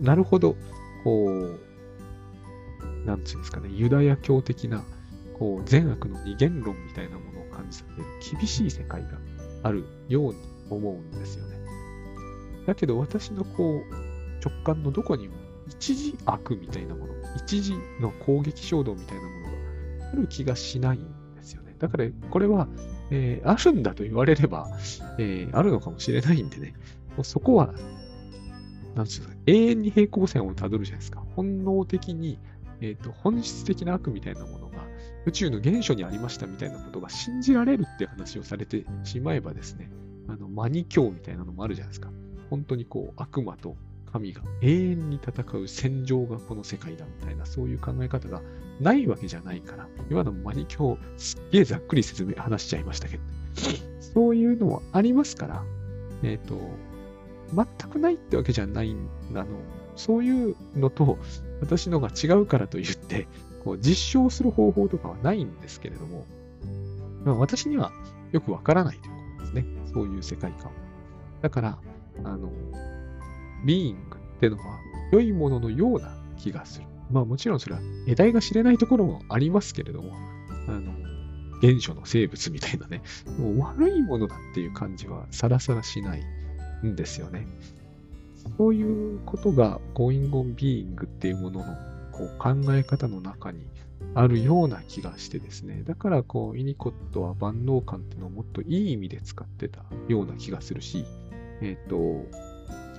[0.00, 0.56] なるほど、
[1.02, 1.60] こう、
[3.06, 4.84] なんつうんですかね、ユダヤ教的な、
[5.38, 9.08] こう、善悪の二元論みたいなものを感じさせる厳しい世界が
[9.62, 10.36] あるように
[10.70, 11.58] 思うんですよね。
[12.66, 15.34] だけど私のこう、直感のどこにも
[15.68, 19.46] 一時悪みたいなもの、一時の攻撃衝動みたいなもの
[20.02, 21.74] がある気がしないんですよね。
[21.78, 22.68] だからこれは、
[23.10, 24.68] えー、あるんだと言われれば、
[25.18, 26.74] えー、あるのかもしれないんでね、
[27.16, 27.74] もうそこは、
[28.94, 31.22] なんですか、永遠に平行線をたどるじゃないですか。
[31.34, 32.38] 本能的に、
[32.80, 34.84] えっ、ー、と、本質的な悪みたいなものが
[35.26, 39.90] 宇宙の原初にありましたみたいなことが信じられるって話をされてしまえばですね、
[40.28, 42.10] あの、マニ教みたいなのもあるじゃないですか。
[42.50, 43.76] 本当にこう、悪魔と
[44.14, 48.42] 神が永遠に戦う戦場がこの世界だみたいな、そういう考え方が
[48.80, 53.22] ないわけじゃないから、今のマニ教、すっげえざっくり説明、話しちゃいましたけど、
[54.00, 55.64] そういうのはありますから、
[56.22, 56.60] えっ、ー、と、
[57.52, 59.48] 全くないってわけじゃないんだの、
[59.96, 61.18] そういうのと
[61.60, 63.26] 私のが違うからといって、
[63.64, 66.24] こう実証する方法とかはないんですけれども、
[67.24, 67.90] まあ、私には
[68.30, 69.66] よくわからないということですね。
[69.92, 70.70] そういう世界観。
[71.42, 71.78] だから、
[72.22, 72.52] あの、
[73.64, 74.78] ビーイングってのは
[75.12, 76.86] 良いもののような気がする。
[77.10, 80.12] まあもちろんそれは得体が知れないところもありますけれども、
[80.68, 80.92] あの、
[81.60, 83.02] 原初の生物みたいなね、
[83.38, 86.24] もう悪いものだっていう感じはさらさらしない
[86.84, 87.46] んですよね。
[88.58, 91.66] そういうことが Going on Being っていうものの
[92.12, 93.60] こう考え方の中に
[94.14, 95.82] あるような気がしてですね。
[95.84, 101.04] だからこう、イニコットは万能感っていうのをもっといい意味で使ってたような気がするし、
[101.60, 102.26] えっ、ー、と、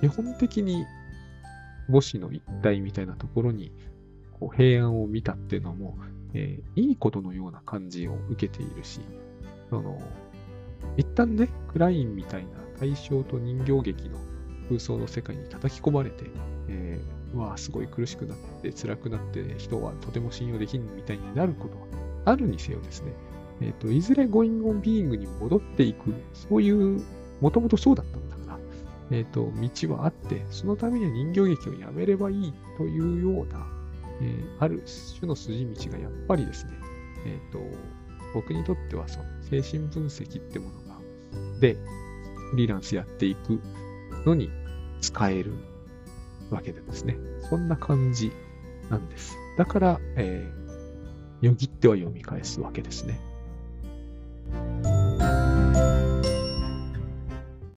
[0.00, 0.84] 基本的に
[1.88, 3.72] 母子の一体みたいなところに
[4.38, 5.98] こう平安を見たっていうのも、
[6.34, 9.00] えー、いいことのような感じを受けているし、
[9.70, 10.00] その、
[10.96, 14.18] 一旦ね、クラインみたいな対象と人形劇の
[14.68, 16.24] 空想の世界に叩き込まれて、
[16.68, 21.86] えー、わあ、すごい苦しくなって、辛くなって、人はとても信用できんみたいになることは
[22.26, 23.12] あるにせよですね、
[23.60, 27.02] えっ、ー、と、いずれゴインゴンビーイングに戻っていく、そういう、
[27.40, 28.18] もともとそうだった、
[29.10, 29.52] え、ー、と、
[29.88, 33.66] 道はあって、そのためには人形劇をやめればいいというような、
[34.20, 34.82] えー、ある
[35.18, 36.72] 種の筋道がやっぱりですね、
[37.26, 37.60] えっ、と、
[38.34, 40.98] 僕にとってはその精神分析ってものが、
[41.60, 41.76] で、
[42.50, 43.60] フリーランスやっていく
[44.24, 44.50] のに
[45.00, 45.52] 使える
[46.50, 47.16] わけでですね。
[47.48, 48.32] そんな感じ
[48.90, 49.36] なんです。
[49.56, 53.20] だから、えー、よぎっては読み返すわけですね。